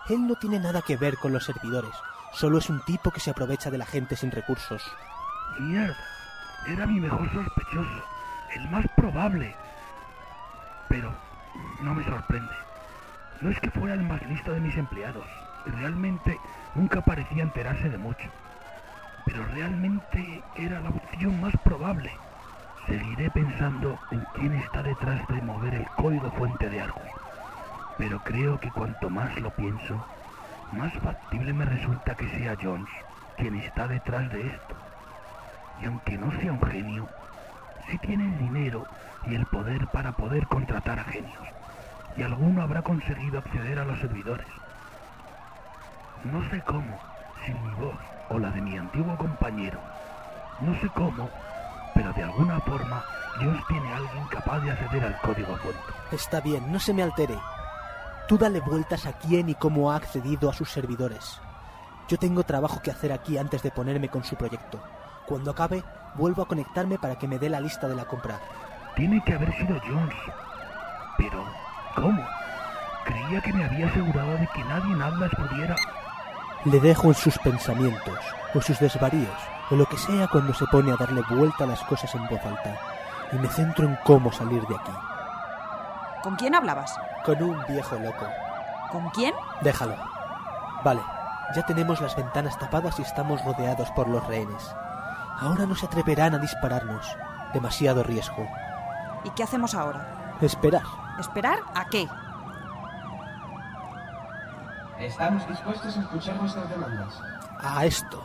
Él 0.08 0.26
no 0.26 0.34
tiene 0.34 0.58
nada 0.58 0.82
que 0.82 0.98
ver 0.98 1.16
con 1.16 1.32
los 1.32 1.44
servidores. 1.44 1.94
Solo 2.32 2.58
es 2.58 2.68
un 2.68 2.80
tipo 2.80 3.10
que 3.10 3.20
se 3.20 3.30
aprovecha 3.30 3.70
de 3.70 3.78
la 3.78 3.86
gente 3.86 4.16
sin 4.16 4.30
recursos. 4.30 4.82
Mierda. 5.58 5.96
Era 6.66 6.86
mi 6.86 7.00
mejor 7.00 7.32
sospechoso. 7.32 8.04
El 8.54 8.68
más 8.70 8.84
probable. 8.96 9.54
Pero 10.88 11.10
no 11.80 11.94
me 11.94 12.04
sorprende. 12.04 12.52
No 13.40 13.50
es 13.50 13.58
que 13.60 13.70
fuera 13.70 13.94
el 13.94 14.02
más 14.02 14.20
listo 14.26 14.52
de 14.52 14.60
mis 14.60 14.76
empleados. 14.76 15.24
Realmente 15.64 16.38
nunca 16.74 17.00
parecía 17.00 17.42
enterarse 17.42 17.88
de 17.88 17.96
mucho. 17.96 18.28
Pero 19.24 19.42
realmente 19.46 20.42
era 20.56 20.80
la 20.80 20.90
opción 20.90 21.40
más 21.40 21.54
probable. 21.64 22.12
Seguiré 22.86 23.30
pensando 23.30 23.98
en 24.10 24.20
quién 24.34 24.52
está 24.54 24.82
detrás 24.82 25.26
de 25.28 25.40
mover 25.40 25.74
el 25.74 25.86
código 25.96 26.30
fuente 26.32 26.68
de 26.68 26.82
Argus. 26.82 27.23
Pero 27.98 28.20
creo 28.20 28.58
que 28.58 28.70
cuanto 28.70 29.08
más 29.08 29.38
lo 29.40 29.50
pienso, 29.50 30.04
más 30.72 30.92
factible 30.94 31.52
me 31.52 31.64
resulta 31.64 32.14
que 32.14 32.28
sea 32.30 32.56
Jones 32.60 32.88
quien 33.36 33.56
está 33.56 33.86
detrás 33.86 34.30
de 34.32 34.46
esto. 34.46 34.74
Y 35.80 35.86
aunque 35.86 36.18
no 36.18 36.30
sea 36.40 36.52
un 36.52 36.62
genio, 36.62 37.08
sí 37.88 37.98
tiene 37.98 38.24
el 38.24 38.38
dinero 38.38 38.86
y 39.26 39.34
el 39.34 39.46
poder 39.46 39.86
para 39.88 40.12
poder 40.12 40.46
contratar 40.46 40.98
a 40.98 41.04
genios. 41.04 41.38
Y 42.16 42.22
alguno 42.22 42.62
habrá 42.62 42.82
conseguido 42.82 43.38
acceder 43.38 43.78
a 43.78 43.84
los 43.84 43.98
servidores. 44.00 44.46
No 46.24 46.48
sé 46.50 46.60
cómo, 46.62 46.98
sin 47.44 47.62
mi 47.64 47.74
voz 47.74 47.96
o 48.30 48.38
la 48.38 48.50
de 48.50 48.60
mi 48.60 48.78
antiguo 48.78 49.16
compañero. 49.16 49.78
No 50.60 50.74
sé 50.80 50.88
cómo, 50.94 51.28
pero 51.94 52.12
de 52.12 52.22
alguna 52.22 52.60
forma 52.60 53.04
Dios 53.40 53.56
tiene 53.66 53.92
a 53.92 53.96
alguien 53.96 54.24
capaz 54.28 54.60
de 54.60 54.70
acceder 54.70 55.04
al 55.04 55.20
código 55.20 55.56
fuente. 55.56 55.80
Está 56.12 56.40
bien, 56.40 56.72
no 56.72 56.78
se 56.78 56.94
me 56.94 57.02
altere. 57.02 57.34
Tú 58.26 58.38
dale 58.38 58.60
vueltas 58.60 59.04
a 59.04 59.12
quién 59.12 59.50
y 59.50 59.54
cómo 59.54 59.92
ha 59.92 59.96
accedido 59.96 60.48
a 60.48 60.54
sus 60.54 60.70
servidores. 60.70 61.40
Yo 62.08 62.18
tengo 62.18 62.42
trabajo 62.42 62.80
que 62.80 62.90
hacer 62.90 63.12
aquí 63.12 63.36
antes 63.36 63.62
de 63.62 63.70
ponerme 63.70 64.08
con 64.08 64.24
su 64.24 64.34
proyecto. 64.36 64.80
Cuando 65.26 65.50
acabe, 65.50 65.84
vuelvo 66.14 66.42
a 66.42 66.48
conectarme 66.48 66.98
para 66.98 67.16
que 67.16 67.28
me 67.28 67.38
dé 67.38 67.50
la 67.50 67.60
lista 67.60 67.86
de 67.86 67.94
la 67.94 68.06
compra. 68.06 68.40
Tiene 68.96 69.22
que 69.24 69.34
haber 69.34 69.52
sido 69.56 69.78
Jones. 69.86 70.14
Pero, 71.18 71.44
¿cómo? 71.96 72.26
Creía 73.04 73.42
que 73.42 73.52
me 73.52 73.64
había 73.64 73.88
asegurado 73.88 74.32
de 74.38 74.48
que 74.54 74.64
nadie 74.64 74.92
en 74.92 75.02
Atlas 75.02 75.30
pudiera... 75.36 75.76
Le 76.64 76.80
dejo 76.80 77.08
en 77.08 77.14
sus 77.14 77.38
pensamientos, 77.40 78.18
o 78.54 78.60
sus 78.62 78.78
desvaríos, 78.78 79.38
o 79.70 79.76
lo 79.76 79.84
que 79.84 79.98
sea 79.98 80.28
cuando 80.28 80.54
se 80.54 80.64
pone 80.66 80.92
a 80.92 80.96
darle 80.96 81.20
vuelta 81.28 81.64
a 81.64 81.66
las 81.66 81.82
cosas 81.84 82.14
en 82.14 82.26
voz 82.26 82.40
alta, 82.42 82.78
y 83.32 83.36
me 83.36 83.48
centro 83.48 83.84
en 83.84 83.98
cómo 84.02 84.32
salir 84.32 84.62
de 84.66 84.74
aquí. 84.74 84.92
¿Con 86.22 86.36
quién 86.36 86.54
hablabas? 86.54 86.98
Con 87.24 87.42
un 87.42 87.58
viejo 87.66 87.98
loco. 87.98 88.26
¿Con 88.92 89.08
quién? 89.10 89.32
Déjalo. 89.62 89.96
Vale, 90.84 91.00
ya 91.54 91.62
tenemos 91.64 92.00
las 92.00 92.14
ventanas 92.14 92.58
tapadas 92.58 92.98
y 92.98 93.02
estamos 93.02 93.42
rodeados 93.44 93.90
por 93.92 94.08
los 94.08 94.26
rehenes. 94.26 94.74
Ahora 95.40 95.66
no 95.66 95.74
se 95.74 95.86
atreverán 95.86 96.34
a 96.34 96.38
dispararnos. 96.38 97.16
Demasiado 97.54 98.02
riesgo. 98.02 98.46
¿Y 99.24 99.30
qué 99.30 99.42
hacemos 99.42 99.74
ahora? 99.74 100.36
Esperar. 100.40 100.82
¿Esperar 101.18 101.60
a 101.74 101.86
qué? 101.86 102.08
Estamos 104.98 105.48
dispuestos 105.48 105.96
a 105.96 106.00
escuchar 106.00 106.38
vuestras 106.38 106.68
demandas. 106.68 107.20
A 107.60 107.84
esto. 107.84 108.22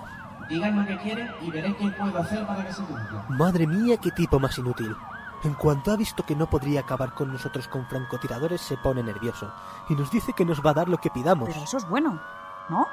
Digan 0.50 0.76
lo 0.76 0.86
que 0.86 0.98
quieren 0.98 1.32
y 1.42 1.52
veré 1.52 1.76
qué 1.78 1.90
puedo 1.92 2.20
hacer 2.20 2.46
para 2.46 2.66
que 2.66 2.74
se 2.74 2.84
cumpla. 2.84 3.24
Madre 3.30 3.66
mía, 3.66 3.98
qué 3.98 4.12
tipo 4.12 4.40
más 4.40 4.58
inútil. 4.58 4.96
En 5.44 5.54
cuanto 5.54 5.92
ha 5.92 5.96
visto 5.96 6.26
que 6.26 6.36
no 6.36 6.50
podría 6.50 6.82
acabar 6.82 7.14
con 7.14 7.32
nosotros 7.32 7.68
con 7.68 7.88
francotiradores, 7.88 8.60
se 8.60 8.76
pone 8.78 9.02
nervioso 9.02 9.54
y 9.88 9.96
nos 9.96 10.12
dice 10.12 10.34
que 10.34 10.44
nos 10.46 10.62
va 10.62 10.72
a 10.72 10.74
dar 10.74 10.90
lo 10.90 10.98
que 10.98 11.10
pidamos. 11.10 11.50
Pero 11.50 11.64
eso 11.64 11.78
es 11.78 11.88
bueno, 11.88 12.22
¿no? 12.70 12.88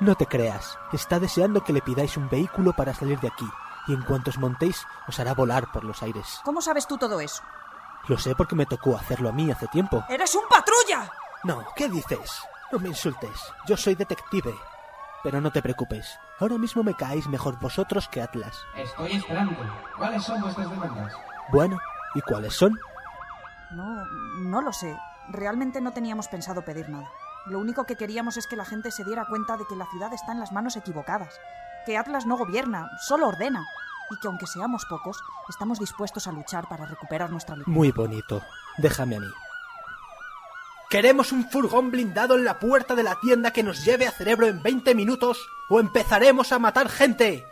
No 0.00 0.16
te 0.16 0.26
creas, 0.26 0.76
está 0.92 1.20
deseando 1.20 1.62
que 1.62 1.72
le 1.72 1.80
pidáis 1.80 2.16
un 2.16 2.28
vehículo 2.28 2.72
para 2.72 2.92
salir 2.92 3.20
de 3.20 3.28
aquí, 3.28 3.48
y 3.86 3.92
en 3.92 4.02
cuanto 4.02 4.30
os 4.30 4.38
montéis, 4.38 4.84
os 5.06 5.20
hará 5.20 5.34
volar 5.34 5.70
por 5.70 5.84
los 5.84 6.02
aires. 6.02 6.40
¿Cómo 6.44 6.60
sabes 6.60 6.88
tú 6.88 6.98
todo 6.98 7.20
eso? 7.20 7.44
Lo 8.08 8.18
sé 8.18 8.34
porque 8.34 8.56
me 8.56 8.66
tocó 8.66 8.96
hacerlo 8.96 9.28
a 9.28 9.32
mí 9.32 9.50
hace 9.50 9.68
tiempo. 9.68 10.04
¡Eres 10.08 10.34
un 10.34 10.42
patrulla! 10.48 11.10
No, 11.44 11.64
¿qué 11.76 11.88
dices? 11.88 12.42
No 12.72 12.80
me 12.80 12.88
insultes. 12.88 13.40
Yo 13.66 13.76
soy 13.76 13.94
detective. 13.94 14.54
Pero 15.22 15.40
no 15.40 15.50
te 15.52 15.62
preocupes. 15.62 16.18
Ahora 16.40 16.58
mismo 16.58 16.82
me 16.82 16.94
caéis 16.94 17.28
mejor 17.28 17.58
vosotros 17.60 18.08
que 18.08 18.20
Atlas. 18.20 18.58
Estoy 18.76 19.12
esperando. 19.12 19.56
¿Cuáles 19.96 20.22
son 20.22 20.40
vuestras 20.40 20.68
demandas? 20.68 21.14
Bueno, 21.50 21.78
¿y 22.14 22.20
cuáles 22.22 22.54
son? 22.54 22.78
No, 23.70 24.04
no 24.40 24.62
lo 24.62 24.72
sé. 24.72 24.96
Realmente 25.28 25.80
no 25.80 25.92
teníamos 25.92 26.28
pensado 26.28 26.64
pedir 26.64 26.88
nada. 26.88 27.08
Lo 27.46 27.58
único 27.58 27.84
que 27.84 27.96
queríamos 27.96 28.36
es 28.36 28.46
que 28.46 28.56
la 28.56 28.64
gente 28.64 28.90
se 28.90 29.04
diera 29.04 29.26
cuenta 29.26 29.56
de 29.56 29.66
que 29.66 29.76
la 29.76 29.86
ciudad 29.86 30.12
está 30.12 30.32
en 30.32 30.40
las 30.40 30.52
manos 30.52 30.76
equivocadas, 30.76 31.38
que 31.84 31.98
Atlas 31.98 32.24
no 32.24 32.38
gobierna, 32.38 32.90
solo 33.06 33.28
ordena, 33.28 33.66
y 34.10 34.18
que 34.18 34.28
aunque 34.28 34.46
seamos 34.46 34.86
pocos, 34.86 35.22
estamos 35.48 35.78
dispuestos 35.78 36.26
a 36.26 36.32
luchar 36.32 36.68
para 36.68 36.86
recuperar 36.86 37.30
nuestra 37.30 37.54
libertad. 37.54 37.72
Muy 37.72 37.90
bonito. 37.92 38.42
Déjame 38.78 39.16
a 39.16 39.20
mí. 39.20 39.28
Queremos 40.88 41.32
un 41.32 41.48
furgón 41.50 41.90
blindado 41.90 42.36
en 42.36 42.44
la 42.44 42.58
puerta 42.58 42.94
de 42.94 43.02
la 43.02 43.18
tienda 43.20 43.50
que 43.50 43.62
nos 43.62 43.84
lleve 43.84 44.06
a 44.06 44.12
cerebro 44.12 44.46
en 44.46 44.62
20 44.62 44.94
minutos 44.94 45.46
o 45.68 45.80
empezaremos 45.80 46.52
a 46.52 46.58
matar 46.58 46.88
gente. 46.88 47.44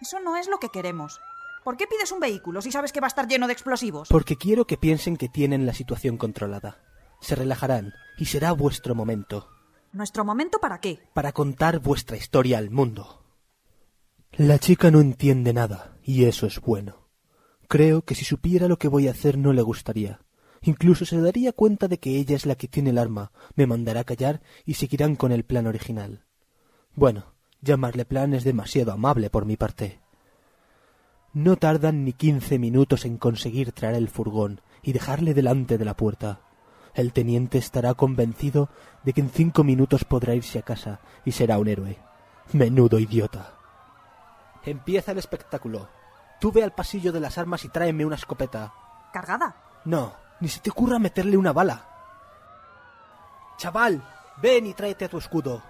Eso 0.00 0.20
no 0.20 0.36
es 0.36 0.46
lo 0.48 0.58
que 0.58 0.68
queremos. 0.68 1.20
¿Por 1.66 1.76
qué 1.76 1.88
pides 1.88 2.12
un 2.12 2.20
vehículo 2.20 2.62
si 2.62 2.70
sabes 2.70 2.92
que 2.92 3.00
va 3.00 3.08
a 3.08 3.12
estar 3.12 3.26
lleno 3.26 3.48
de 3.48 3.52
explosivos? 3.52 4.08
Porque 4.08 4.36
quiero 4.36 4.68
que 4.68 4.76
piensen 4.76 5.16
que 5.16 5.28
tienen 5.28 5.66
la 5.66 5.74
situación 5.74 6.16
controlada. 6.16 6.78
Se 7.20 7.34
relajarán 7.34 7.92
y 8.16 8.26
será 8.26 8.52
vuestro 8.52 8.94
momento 8.94 9.48
¿Nuestro 9.90 10.24
momento 10.24 10.60
para 10.60 10.80
qué? 10.80 11.00
para 11.12 11.32
contar 11.32 11.80
vuestra 11.80 12.16
historia 12.16 12.58
al 12.58 12.70
mundo. 12.70 13.24
La 14.30 14.60
chica 14.60 14.92
no 14.92 15.00
entiende 15.00 15.52
nada 15.52 15.98
y 16.04 16.26
eso 16.26 16.46
es 16.46 16.60
bueno. 16.60 17.08
Creo 17.66 18.02
que 18.02 18.14
si 18.14 18.24
supiera 18.24 18.68
lo 18.68 18.78
que 18.78 18.86
voy 18.86 19.08
a 19.08 19.10
hacer 19.10 19.36
no 19.36 19.52
le 19.52 19.62
gustaría. 19.62 20.20
Incluso 20.62 21.04
se 21.04 21.20
daría 21.20 21.52
cuenta 21.52 21.88
de 21.88 21.98
que 21.98 22.10
ella 22.10 22.36
es 22.36 22.46
la 22.46 22.54
que 22.54 22.68
tiene 22.68 22.90
el 22.90 22.98
arma, 22.98 23.32
me 23.56 23.66
mandará 23.66 24.04
callar 24.04 24.40
y 24.64 24.74
seguirán 24.74 25.16
con 25.16 25.32
el 25.32 25.44
plan 25.44 25.66
original. 25.66 26.26
Bueno, 26.94 27.34
llamarle 27.60 28.04
plan 28.04 28.34
es 28.34 28.44
demasiado 28.44 28.92
amable 28.92 29.30
por 29.30 29.46
mi 29.46 29.56
parte. 29.56 30.05
No 31.36 31.56
tardan 31.56 32.02
ni 32.02 32.14
quince 32.14 32.58
minutos 32.58 33.04
en 33.04 33.18
conseguir 33.18 33.72
traer 33.72 33.96
el 33.96 34.08
furgón 34.08 34.62
y 34.80 34.94
dejarle 34.94 35.34
delante 35.34 35.76
de 35.76 35.84
la 35.84 35.94
puerta. 35.94 36.40
El 36.94 37.12
teniente 37.12 37.58
estará 37.58 37.92
convencido 37.92 38.70
de 39.04 39.12
que 39.12 39.20
en 39.20 39.28
cinco 39.28 39.62
minutos 39.62 40.04
podrá 40.04 40.34
irse 40.34 40.58
a 40.58 40.62
casa 40.62 41.00
y 41.26 41.32
será 41.32 41.58
un 41.58 41.68
héroe. 41.68 41.98
Menudo 42.54 42.98
idiota. 42.98 43.52
Empieza 44.64 45.12
el 45.12 45.18
espectáculo. 45.18 45.90
Tú 46.40 46.52
ve 46.52 46.64
al 46.64 46.72
pasillo 46.72 47.12
de 47.12 47.20
las 47.20 47.36
armas 47.36 47.66
y 47.66 47.68
tráeme 47.68 48.06
una 48.06 48.16
escopeta. 48.16 48.72
¿Cargada? 49.12 49.56
No, 49.84 50.14
ni 50.40 50.48
se 50.48 50.60
te 50.60 50.70
ocurra 50.70 50.98
meterle 50.98 51.36
una 51.36 51.52
bala. 51.52 51.86
Chaval, 53.58 54.02
ven 54.40 54.64
y 54.68 54.72
tráete 54.72 55.04
a 55.04 55.10
tu 55.10 55.18
escudo. 55.18 55.62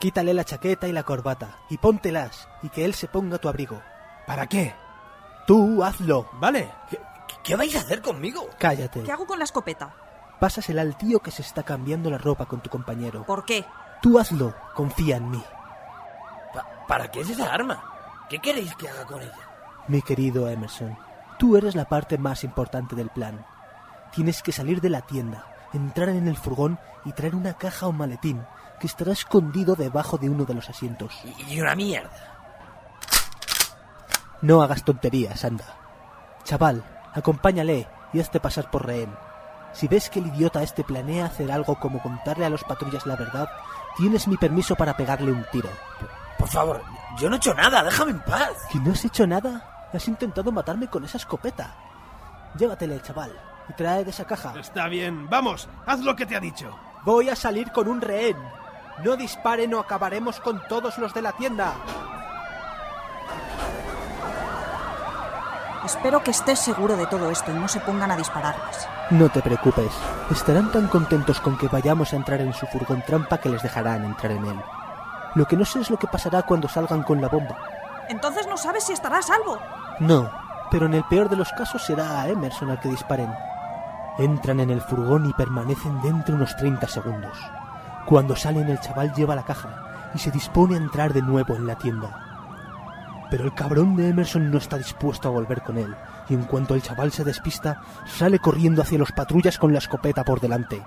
Quítale 0.00 0.34
la 0.34 0.42
chaqueta 0.42 0.88
y 0.88 0.92
la 0.92 1.04
corbata 1.04 1.56
y 1.70 1.78
póntelas 1.78 2.48
y 2.64 2.68
que 2.70 2.84
él 2.84 2.94
se 2.94 3.06
ponga 3.06 3.38
tu 3.38 3.48
abrigo. 3.48 3.80
¿Para 4.26 4.46
qué? 4.46 4.74
Tú 5.46 5.82
hazlo. 5.84 6.28
Vale. 6.34 6.70
¿Qué, 6.90 6.98
¿Qué 7.42 7.56
vais 7.56 7.74
a 7.76 7.80
hacer 7.80 8.02
conmigo? 8.02 8.48
Cállate. 8.58 9.02
¿Qué 9.02 9.12
hago 9.12 9.26
con 9.26 9.38
la 9.38 9.44
escopeta? 9.44 9.94
Pásasela 10.40 10.82
al 10.82 10.96
tío 10.96 11.20
que 11.20 11.30
se 11.30 11.42
está 11.42 11.62
cambiando 11.62 12.10
la 12.10 12.18
ropa 12.18 12.46
con 12.46 12.60
tu 12.60 12.68
compañero. 12.68 13.24
¿Por 13.24 13.44
qué? 13.44 13.64
Tú 14.02 14.18
hazlo, 14.18 14.54
confía 14.74 15.16
en 15.16 15.30
mí. 15.30 15.42
Pa- 16.52 16.66
¿Para 16.86 17.10
qué 17.10 17.20
es 17.20 17.30
esa 17.30 17.52
arma? 17.52 17.82
¿Qué 18.28 18.38
queréis 18.40 18.74
que 18.76 18.88
haga 18.88 19.06
con 19.06 19.22
ella? 19.22 19.38
Mi 19.88 20.02
querido 20.02 20.48
Emerson, 20.48 20.98
tú 21.38 21.56
eres 21.56 21.74
la 21.74 21.86
parte 21.86 22.18
más 22.18 22.42
importante 22.44 22.96
del 22.96 23.08
plan. 23.10 23.46
Tienes 24.12 24.42
que 24.42 24.52
salir 24.52 24.80
de 24.80 24.90
la 24.90 25.02
tienda, 25.02 25.46
entrar 25.72 26.08
en 26.08 26.26
el 26.28 26.36
furgón 26.36 26.78
y 27.04 27.12
traer 27.12 27.34
una 27.36 27.54
caja 27.54 27.86
o 27.86 27.92
maletín 27.92 28.44
que 28.80 28.86
estará 28.88 29.12
escondido 29.12 29.74
debajo 29.76 30.18
de 30.18 30.28
uno 30.28 30.44
de 30.44 30.54
los 30.54 30.68
asientos. 30.68 31.14
Y, 31.24 31.54
y 31.54 31.60
una 31.60 31.74
mierda. 31.74 32.35
No 34.42 34.62
hagas 34.62 34.84
tonterías, 34.84 35.44
anda. 35.44 35.64
Chaval, 36.44 36.84
acompáñale 37.14 37.88
y 38.12 38.20
hazte 38.20 38.40
pasar 38.40 38.70
por 38.70 38.86
rehén. 38.86 39.14
Si 39.72 39.88
ves 39.88 40.08
que 40.08 40.20
el 40.20 40.28
idiota 40.28 40.62
este 40.62 40.84
planea 40.84 41.26
hacer 41.26 41.50
algo 41.52 41.78
como 41.78 42.00
contarle 42.00 42.46
a 42.46 42.50
los 42.50 42.64
patrullas 42.64 43.06
la 43.06 43.16
verdad, 43.16 43.48
tienes 43.96 44.28
mi 44.28 44.36
permiso 44.36 44.74
para 44.74 44.96
pegarle 44.96 45.32
un 45.32 45.44
tiro. 45.52 45.68
Por 46.38 46.48
favor, 46.48 46.82
yo 47.18 47.28
no 47.28 47.36
he 47.36 47.38
hecho 47.38 47.54
nada, 47.54 47.82
déjame 47.82 48.12
en 48.12 48.20
paz. 48.20 48.52
¿Que 48.70 48.78
no 48.78 48.92
has 48.92 49.04
hecho 49.04 49.26
nada? 49.26 49.88
Has 49.92 50.08
intentado 50.08 50.52
matarme 50.52 50.88
con 50.88 51.04
esa 51.04 51.16
escopeta. 51.16 51.74
Llévatele, 52.56 53.00
chaval, 53.02 53.32
y 53.68 53.72
trae 53.72 54.04
de 54.04 54.10
esa 54.10 54.24
caja. 54.24 54.54
Está 54.58 54.88
bien, 54.88 55.28
vamos, 55.28 55.68
haz 55.86 56.00
lo 56.00 56.14
que 56.16 56.26
te 56.26 56.36
ha 56.36 56.40
dicho. 56.40 56.74
Voy 57.04 57.28
a 57.28 57.36
salir 57.36 57.70
con 57.72 57.88
un 57.88 58.00
rehén. 58.00 58.36
No 59.04 59.16
disparen 59.16 59.74
o 59.74 59.80
acabaremos 59.80 60.40
con 60.40 60.62
todos 60.68 60.98
los 60.98 61.12
de 61.12 61.22
la 61.22 61.32
tienda. 61.32 61.74
Espero 65.86 66.20
que 66.24 66.32
estés 66.32 66.58
seguro 66.58 66.96
de 66.96 67.06
todo 67.06 67.30
esto 67.30 67.52
y 67.52 67.54
no 67.54 67.68
se 67.68 67.78
pongan 67.78 68.10
a 68.10 68.16
dispararles. 68.16 68.88
No 69.10 69.28
te 69.28 69.40
preocupes. 69.40 69.92
Estarán 70.32 70.72
tan 70.72 70.88
contentos 70.88 71.40
con 71.40 71.56
que 71.56 71.68
vayamos 71.68 72.12
a 72.12 72.16
entrar 72.16 72.40
en 72.40 72.52
su 72.52 72.66
furgón 72.66 73.04
trampa 73.06 73.38
que 73.38 73.48
les 73.48 73.62
dejarán 73.62 74.04
entrar 74.04 74.32
en 74.32 74.46
él. 74.46 74.60
Lo 75.36 75.46
que 75.46 75.56
no 75.56 75.64
sé 75.64 75.78
es 75.78 75.88
lo 75.88 75.96
que 75.96 76.08
pasará 76.08 76.42
cuando 76.42 76.66
salgan 76.66 77.04
con 77.04 77.20
la 77.20 77.28
bomba. 77.28 77.56
Entonces 78.08 78.48
no 78.48 78.56
sabes 78.56 78.82
si 78.82 78.94
estará 78.94 79.18
a 79.18 79.22
salvo. 79.22 79.60
No, 80.00 80.28
pero 80.72 80.86
en 80.86 80.94
el 80.94 81.04
peor 81.04 81.28
de 81.28 81.36
los 81.36 81.52
casos 81.52 81.84
será 81.84 82.20
a 82.20 82.28
Emerson 82.28 82.68
al 82.68 82.80
que 82.80 82.88
disparen. 82.88 83.32
Entran 84.18 84.58
en 84.58 84.70
el 84.70 84.80
furgón 84.80 85.26
y 85.26 85.32
permanecen 85.34 86.02
dentro 86.02 86.34
unos 86.34 86.56
30 86.56 86.88
segundos. 86.88 87.38
Cuando 88.06 88.34
salen 88.34 88.68
el 88.70 88.80
chaval 88.80 89.14
lleva 89.14 89.36
la 89.36 89.44
caja 89.44 90.10
y 90.12 90.18
se 90.18 90.32
dispone 90.32 90.74
a 90.74 90.78
entrar 90.78 91.12
de 91.12 91.22
nuevo 91.22 91.54
en 91.54 91.68
la 91.68 91.76
tienda. 91.76 92.25
Pero 93.30 93.44
el 93.44 93.54
cabrón 93.54 93.96
de 93.96 94.08
Emerson 94.08 94.50
no 94.50 94.58
está 94.58 94.78
dispuesto 94.78 95.28
a 95.28 95.32
volver 95.32 95.62
con 95.62 95.78
él, 95.78 95.94
y 96.28 96.34
en 96.34 96.44
cuanto 96.44 96.74
el 96.74 96.82
chaval 96.82 97.10
se 97.10 97.24
despista, 97.24 97.82
sale 98.06 98.38
corriendo 98.38 98.82
hacia 98.82 98.98
los 98.98 99.12
patrullas 99.12 99.58
con 99.58 99.72
la 99.72 99.78
escopeta 99.78 100.24
por 100.24 100.40
delante. 100.40 100.84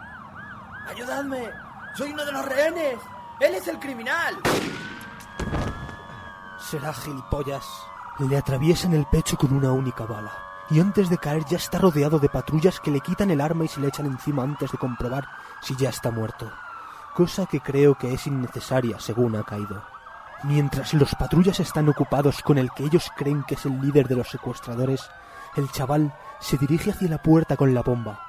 ¡Ayudadme! 0.90 1.50
¡Soy 1.96 2.14
uno 2.14 2.26
de 2.26 2.32
los 2.32 2.46
rehenes! 2.46 3.00
¡Él 3.40 3.56
es 3.56 3.68
el 3.68 3.80
criminal! 3.80 4.38
Será 6.60 6.94
gilipollas. 6.94 7.66
Le 8.20 8.38
atraviesan 8.38 8.94
el 8.94 9.06
pecho 9.06 9.38
con 9.38 9.54
una 9.54 9.72
única 9.72 10.06
bala. 10.06 10.32
Y 10.70 10.80
antes 10.80 11.10
de 11.10 11.18
caer 11.18 11.46
ya 11.46 11.58
está 11.58 11.80
rodeado 11.80 12.20
de 12.20 12.30
patrullas 12.30 12.80
que 12.80 12.92
le 12.92 13.02
quitan 13.02 13.32
el 13.32 13.42
arma 13.42 13.66
y 13.66 13.68
se 13.68 13.80
le 13.80 13.88
echan 13.88 14.06
encima 14.06 14.44
antes 14.44 14.72
de 14.72 14.78
comprobar 14.78 15.28
si 15.62 15.76
ya 15.76 15.90
está 15.90 16.12
muerto. 16.12 16.52
Cosa 17.16 17.48
que 17.48 17.60
creo 17.60 17.96
que 17.96 18.14
es 18.14 18.28
innecesaria 18.28 19.00
según 19.00 19.36
ha 19.36 19.44
caído. 19.44 19.99
Mientras 20.44 20.94
los 20.94 21.16
patrullas 21.16 21.60
están 21.60 21.90
ocupados 21.90 22.42
con 22.42 22.58
el 22.58 22.72
que 22.72 22.86
ellos 22.86 23.12
creen 23.16 23.44
que 23.44 23.56
es 23.56 23.66
el 23.66 23.80
líder 23.82 24.08
de 24.08 24.16
los 24.16 24.30
secuestradores, 24.30 25.10
el 25.56 25.70
chaval 25.72 26.14
se 26.40 26.58
dirige 26.58 26.92
hacia 26.92 27.10
la 27.10 27.18
puerta 27.22 27.58
con 27.58 27.74
la 27.74 27.82
bomba. 27.82 28.20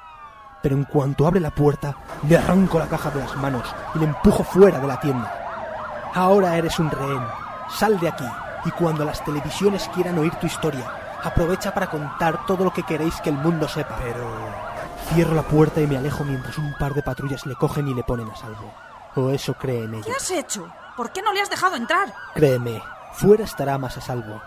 Pero 0.63 0.77
en 0.77 0.85
cuanto 0.85 1.27
abre 1.27 1.41
la 1.41 1.55
puerta, 1.55 1.97
le 2.29 2.37
arranco 2.37 2.79
la 2.79 2.89
caja 2.89 3.11
de 3.11 3.21
las 3.21 3.37
manos 3.37 3.65
y 3.95 4.01
le 4.01 4.07
empujo 4.07 4.43
fuera 4.43 4.81
de 4.81 4.87
la 4.87 5.01
tienda. 5.01 6.11
Ahora 6.15 6.57
eres 6.57 6.79
un 6.81 6.91
rehén. 6.91 7.23
Sal 7.71 8.01
de 8.01 8.09
aquí 8.09 8.27
y 8.65 8.71
cuando 8.73 9.05
las 9.05 9.25
televisiones 9.25 9.89
quieran 9.95 10.19
oír 10.19 10.35
tu 10.35 10.47
historia, 10.47 10.85
aprovecha 11.23 11.73
para 11.73 11.89
contar 11.89 12.45
todo 12.45 12.65
lo 12.65 12.73
que 12.73 12.83
queréis 12.83 13.21
que 13.21 13.31
el 13.31 13.37
mundo 13.37 13.69
sepa. 13.69 13.97
Pero... 14.03 14.27
Cierro 15.15 15.35
la 15.35 15.43
puerta 15.43 15.81
y 15.81 15.87
me 15.87 15.97
alejo 15.97 16.25
mientras 16.25 16.59
un 16.59 16.75
par 16.75 16.95
de 16.95 17.03
patrullas 17.03 17.47
le 17.47 17.55
cogen 17.55 17.89
y 17.89 17.95
le 17.95 18.03
ponen 18.03 18.29
a 18.31 18.37
salvo. 18.37 18.73
O 19.17 19.31
eso 19.31 19.55
creen 19.55 19.93
¿Qué 19.93 19.99
ellos. 19.99 20.17
has 20.17 20.31
hecho? 20.31 20.69
¿Por 21.01 21.13
qué 21.13 21.23
no 21.23 21.33
le 21.33 21.41
has 21.41 21.49
dejado 21.49 21.77
entrar? 21.77 22.13
Créeme, 22.35 22.83
fuera 23.15 23.45
estará 23.45 23.79
más 23.79 23.97
a 23.97 24.03
salvo. 24.03 24.43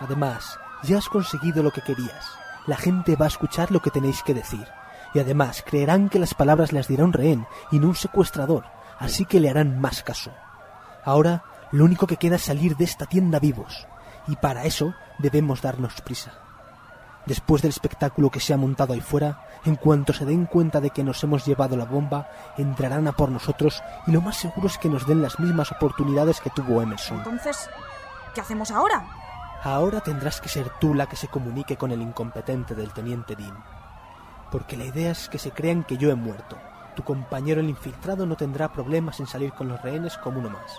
Además, 0.00 0.58
ya 0.82 0.98
has 0.98 1.08
conseguido 1.08 1.62
lo 1.62 1.70
que 1.70 1.80
querías. 1.80 2.26
La 2.66 2.76
gente 2.76 3.16
va 3.16 3.24
a 3.24 3.28
escuchar 3.28 3.70
lo 3.70 3.80
que 3.80 3.90
tenéis 3.90 4.22
que 4.22 4.34
decir. 4.34 4.68
Y 5.14 5.20
además 5.20 5.64
creerán 5.66 6.10
que 6.10 6.18
las 6.18 6.34
palabras 6.34 6.74
las 6.74 6.88
dirá 6.88 7.04
un 7.04 7.14
rehén 7.14 7.46
y 7.70 7.78
no 7.78 7.88
un 7.88 7.94
secuestrador, 7.94 8.66
así 8.98 9.24
que 9.24 9.40
le 9.40 9.48
harán 9.48 9.80
más 9.80 10.02
caso. 10.02 10.30
Ahora, 11.06 11.42
lo 11.72 11.86
único 11.86 12.06
que 12.06 12.18
queda 12.18 12.36
es 12.36 12.42
salir 12.42 12.76
de 12.76 12.84
esta 12.84 13.06
tienda 13.06 13.38
vivos. 13.38 13.86
Y 14.28 14.36
para 14.36 14.66
eso 14.66 14.92
debemos 15.16 15.62
darnos 15.62 16.02
prisa. 16.02 16.43
Después 17.26 17.62
del 17.62 17.70
espectáculo 17.70 18.30
que 18.30 18.40
se 18.40 18.52
ha 18.52 18.58
montado 18.58 18.92
ahí 18.92 19.00
fuera, 19.00 19.46
en 19.64 19.76
cuanto 19.76 20.12
se 20.12 20.26
den 20.26 20.44
cuenta 20.44 20.80
de 20.80 20.90
que 20.90 21.02
nos 21.02 21.22
hemos 21.24 21.46
llevado 21.46 21.76
la 21.76 21.86
bomba, 21.86 22.28
entrarán 22.58 23.08
a 23.08 23.12
por 23.12 23.30
nosotros 23.30 23.82
y 24.06 24.12
lo 24.12 24.20
más 24.20 24.36
seguro 24.36 24.66
es 24.66 24.76
que 24.76 24.90
nos 24.90 25.06
den 25.06 25.22
las 25.22 25.40
mismas 25.40 25.72
oportunidades 25.72 26.40
que 26.40 26.50
tuvo 26.50 26.82
Emerson. 26.82 27.18
Entonces, 27.18 27.70
¿qué 28.34 28.42
hacemos 28.42 28.70
ahora? 28.70 29.06
Ahora 29.62 30.00
tendrás 30.00 30.42
que 30.42 30.50
ser 30.50 30.68
tú 30.78 30.92
la 30.92 31.06
que 31.06 31.16
se 31.16 31.28
comunique 31.28 31.78
con 31.78 31.90
el 31.92 32.02
incompetente 32.02 32.74
del 32.74 32.92
teniente 32.92 33.34
Dean. 33.34 33.56
Porque 34.50 34.76
la 34.76 34.84
idea 34.84 35.12
es 35.12 35.30
que 35.30 35.38
se 35.38 35.52
crean 35.52 35.84
que 35.84 35.96
yo 35.96 36.10
he 36.10 36.14
muerto. 36.14 36.58
Tu 36.94 37.02
compañero 37.02 37.62
el 37.62 37.70
infiltrado 37.70 38.26
no 38.26 38.36
tendrá 38.36 38.70
problemas 38.70 39.18
en 39.20 39.26
salir 39.26 39.52
con 39.54 39.68
los 39.68 39.80
rehenes 39.80 40.18
como 40.18 40.40
uno 40.40 40.50
más. 40.50 40.78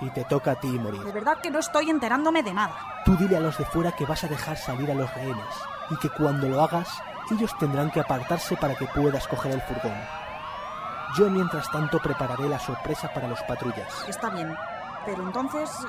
Y 0.00 0.10
te 0.10 0.24
toca 0.24 0.52
a 0.52 0.54
ti 0.56 0.68
morir. 0.68 1.02
De 1.02 1.12
verdad 1.12 1.38
que 1.42 1.50
no 1.50 1.58
estoy 1.58 1.90
enterándome 1.90 2.42
de 2.42 2.52
nada. 2.52 2.74
Tú 3.04 3.16
dile 3.16 3.36
a 3.36 3.40
los 3.40 3.56
de 3.56 3.64
fuera 3.64 3.92
que 3.92 4.04
vas 4.04 4.24
a 4.24 4.28
dejar 4.28 4.56
salir 4.56 4.90
a 4.90 4.94
los 4.94 5.12
rehenes 5.14 5.54
y 5.90 5.96
que 5.96 6.10
cuando 6.10 6.48
lo 6.48 6.62
hagas, 6.62 6.88
ellos 7.30 7.56
tendrán 7.58 7.90
que 7.90 8.00
apartarse 8.00 8.56
para 8.56 8.74
que 8.74 8.86
puedas 8.86 9.26
coger 9.26 9.52
el 9.52 9.62
furgón. 9.62 9.96
Yo 11.16 11.30
mientras 11.30 11.70
tanto 11.70 11.98
prepararé 11.98 12.48
la 12.48 12.58
sorpresa 12.58 13.08
para 13.14 13.28
los 13.28 13.42
patrullas. 13.44 14.04
Está 14.06 14.28
bien. 14.30 14.54
Pero 15.06 15.22
entonces, 15.22 15.70
eh, 15.70 15.86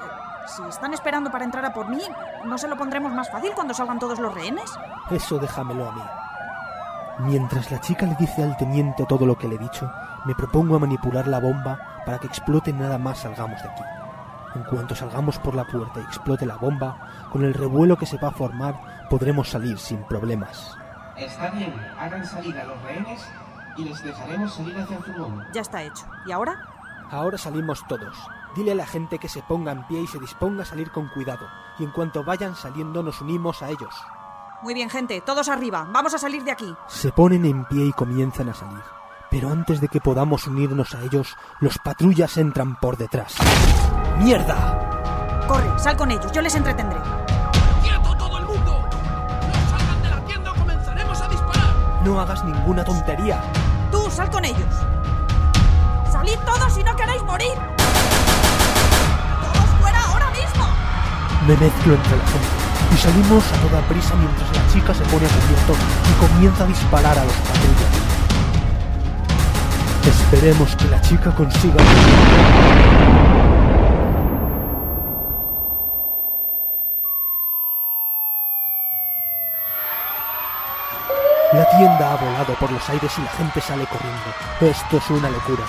si 0.48 0.64
están 0.64 0.94
esperando 0.94 1.32
para 1.32 1.44
entrar 1.44 1.66
a 1.66 1.74
por 1.74 1.90
mí, 1.90 2.02
¿no 2.46 2.58
se 2.58 2.68
lo 2.68 2.78
pondremos 2.78 3.12
más 3.12 3.30
fácil 3.30 3.52
cuando 3.54 3.74
salgan 3.74 4.00
todos 4.00 4.20
los 4.20 4.34
rehenes? 4.34 4.72
Eso 5.10 5.38
déjamelo 5.40 5.90
a 5.90 5.92
mí. 5.92 6.04
Mientras 7.20 7.72
la 7.72 7.82
chica 7.82 8.06
le 8.06 8.16
dice 8.16 8.44
al 8.44 8.56
teniente 8.58 9.06
todo 9.08 9.26
lo 9.26 9.38
que 9.38 9.48
le 9.48 9.56
he 9.56 9.60
dicho, 9.60 9.92
me 10.26 10.36
propongo 10.36 10.76
a 10.76 10.80
manipular 10.80 11.28
la 11.28 11.40
bomba 11.40 12.04
para 12.06 12.20
que 12.20 12.28
explote 12.28 12.72
nada 12.72 13.00
más 13.00 13.20
salgamos 13.20 13.62
de 13.64 13.70
aquí. 13.70 13.82
En 14.56 14.64
cuanto 14.64 14.96
salgamos 14.96 15.40
por 15.40 15.56
la 15.56 15.66
puerta 15.66 16.00
y 16.00 16.04
explote 16.04 16.46
la 16.46 16.58
bomba, 16.58 17.28
con 17.32 17.44
el 17.44 17.56
revuelo 17.56 17.98
que 17.98 18.06
se 18.06 18.18
va 18.18 18.30
a 18.30 18.32
formar, 18.32 19.08
podremos 19.10 19.50
salir 19.50 19.80
sin 19.80 20.04
problemas. 20.04 20.78
Está 21.16 21.50
bien, 21.50 21.74
hagan 22.00 22.24
salir 22.24 22.58
a 22.58 22.66
los 22.66 22.82
rehenes 22.84 23.28
y 23.78 23.86
les 23.86 24.04
dejaremos 24.04 24.54
salir 24.54 24.80
hacia 24.80 24.98
el 24.98 25.04
furgón. 25.04 25.44
Ya 25.54 25.62
está 25.62 25.82
hecho. 25.82 26.06
¿Y 26.28 26.32
ahora? 26.32 26.56
Ahora 27.10 27.38
salimos 27.38 27.86
todos. 27.88 28.16
Dile 28.56 28.74
a 28.74 28.76
la 28.76 28.86
gente 28.86 29.18
que 29.18 29.30
se 29.30 29.42
ponga 29.42 29.72
en 29.72 29.86
pie 29.88 30.02
y 30.02 30.08
se 30.08 30.20
disponga 30.20 30.64
a 30.64 30.66
salir 30.66 30.92
con 30.92 31.08
cuidado, 31.10 31.48
y 31.80 31.84
en 31.84 31.92
cuanto 31.92 32.24
vayan 32.24 32.56
saliendo 32.56 33.02
nos 33.02 33.22
unimos 33.22 33.62
a 33.64 33.70
ellos. 33.70 33.94
Muy 34.64 34.74
bien, 34.74 34.90
gente, 34.90 35.22
todos 35.22 35.50
arriba. 35.50 35.88
Vamos 35.92 36.16
a 36.16 36.18
salir 36.18 36.44
de 36.44 36.52
aquí. 36.52 36.76
Se 36.88 37.12
ponen 37.12 37.46
en 37.46 37.66
pie 37.66 37.86
y 37.86 37.94
comienzan 37.94 38.50
a 38.50 38.56
salir. 38.56 38.82
Pero 39.30 39.52
antes 39.52 39.80
de 39.82 39.88
que 39.88 40.02
podamos 40.02 40.48
unirnos 40.48 40.96
a 40.96 41.02
ellos, 41.04 41.36
los 41.60 41.78
patrullas 41.78 42.38
entran 42.38 42.76
por 42.78 42.98
detrás. 42.98 43.36
¡Mierda! 44.18 45.46
Corre, 45.48 45.78
sal 45.78 45.96
con 45.96 46.10
ellos, 46.10 46.32
yo 46.32 46.42
les 46.42 46.56
entretendré. 46.56 47.00
¡Quieto 47.84 48.18
todo 48.18 48.38
el 48.40 48.46
mundo! 48.46 48.82
¡No 48.82 49.78
salgan 49.78 50.02
de 50.02 50.10
la 50.10 50.26
tienda 50.26 50.52
o 50.52 50.56
comenzaremos 50.56 51.22
a 51.22 51.28
disparar! 51.28 51.76
No 52.04 52.20
hagas 52.20 52.44
ninguna 52.44 52.84
tontería. 52.84 53.40
Tú, 53.92 54.10
sal 54.10 54.30
con 54.32 54.44
ellos. 54.44 54.76
¡Salid 56.12 56.40
todos 56.46 56.74
si 56.74 56.84
no 56.84 56.96
queréis 56.96 57.24
morir! 57.24 57.54
¡Todos 59.44 59.70
fuera 59.80 60.04
ahora 60.04 60.32
mismo! 60.32 60.66
Me 61.46 61.58
mezclo 61.58 61.94
entre 61.94 62.18
la 62.18 62.26
gente 62.26 62.67
y 62.94 62.98
salimos 62.98 63.44
a 63.52 63.68
toda 63.68 63.82
prisa 63.88 64.16
mientras 64.16 64.50
la 64.56 64.74
chica 64.74 64.94
se 64.94 65.04
pone 65.06 65.26
a 65.26 65.30
cubierto 65.30 65.74
y 66.10 66.28
comienza 66.28 66.64
a 66.64 66.68
disparar 66.68 67.18
a 67.18 67.24
los 67.24 67.34
patrullas. 67.34 68.08
Esperemos 70.08 70.76
que 70.76 70.86
la 70.86 71.02
chica 71.02 71.32
consiga. 71.32 71.84
La 81.54 81.66
tienda 81.70 82.14
ha 82.14 82.16
volado 82.18 82.54
por 82.60 82.72
los 82.72 82.90
aires 82.90 83.12
y 83.18 83.22
la 83.22 83.30
gente 83.32 83.62
sale 83.62 83.86
corriendo. 83.88 84.22
Esto 84.62 84.98
es 84.98 85.10
una 85.10 85.30
locura. 85.30 85.64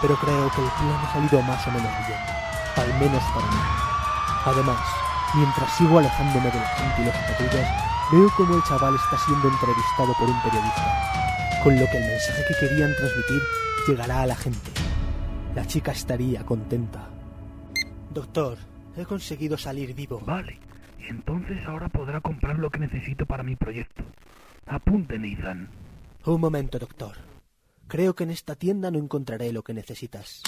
Pero 0.00 0.16
creo 0.16 0.50
que 0.52 0.62
el 0.62 0.70
plan 0.70 1.00
ha 1.02 1.12
salido 1.12 1.42
más 1.42 1.66
o 1.66 1.70
menos 1.70 1.92
bien. 2.06 2.20
Al 2.76 3.00
menos 3.00 3.22
para 3.34 3.46
mí. 3.46 3.60
Además, 4.44 4.78
mientras 5.34 5.70
sigo 5.76 5.98
alejándome 5.98 6.50
de 6.50 6.58
la 6.58 6.68
gente 6.68 7.02
y 7.02 7.04
los 7.04 7.14
patrullas, 7.14 7.88
Veo 8.10 8.30
como 8.38 8.54
el 8.54 8.62
chaval 8.62 8.94
está 8.94 9.18
siendo 9.18 9.48
entrevistado 9.48 10.14
por 10.18 10.30
un 10.30 10.40
periodista, 10.40 11.60
con 11.62 11.78
lo 11.78 11.84
que 11.90 11.98
el 11.98 12.06
mensaje 12.06 12.42
que 12.48 12.66
querían 12.66 12.96
transmitir 12.96 13.42
llegará 13.86 14.22
a 14.22 14.26
la 14.26 14.34
gente. 14.34 14.70
La 15.54 15.66
chica 15.66 15.92
estaría 15.92 16.42
contenta. 16.46 17.10
Doctor, 18.08 18.56
he 18.96 19.04
conseguido 19.04 19.58
salir 19.58 19.94
vivo. 19.94 20.22
Vale, 20.24 20.58
y 20.98 21.10
entonces 21.10 21.58
ahora 21.66 21.90
podrá 21.90 22.22
comprar 22.22 22.58
lo 22.58 22.70
que 22.70 22.78
necesito 22.78 23.26
para 23.26 23.42
mi 23.42 23.56
proyecto. 23.56 24.02
Apunte, 24.66 25.18
Nathan. 25.18 25.68
Un 26.24 26.40
momento, 26.40 26.78
doctor. 26.78 27.12
Creo 27.88 28.14
que 28.14 28.24
en 28.24 28.30
esta 28.30 28.54
tienda 28.54 28.90
no 28.90 28.98
encontraré 28.98 29.52
lo 29.52 29.62
que 29.62 29.74
necesitas. 29.74 30.42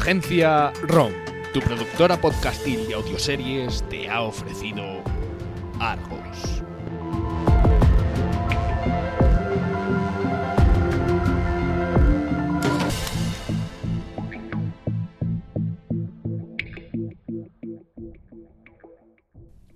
Agencia 0.00 0.72
ROM, 0.88 1.12
tu 1.52 1.60
productora 1.60 2.18
podcastil 2.18 2.88
de 2.88 2.94
audioseries, 2.94 3.86
te 3.90 4.08
ha 4.08 4.22
ofrecido 4.22 5.04
Argos. 5.78 6.62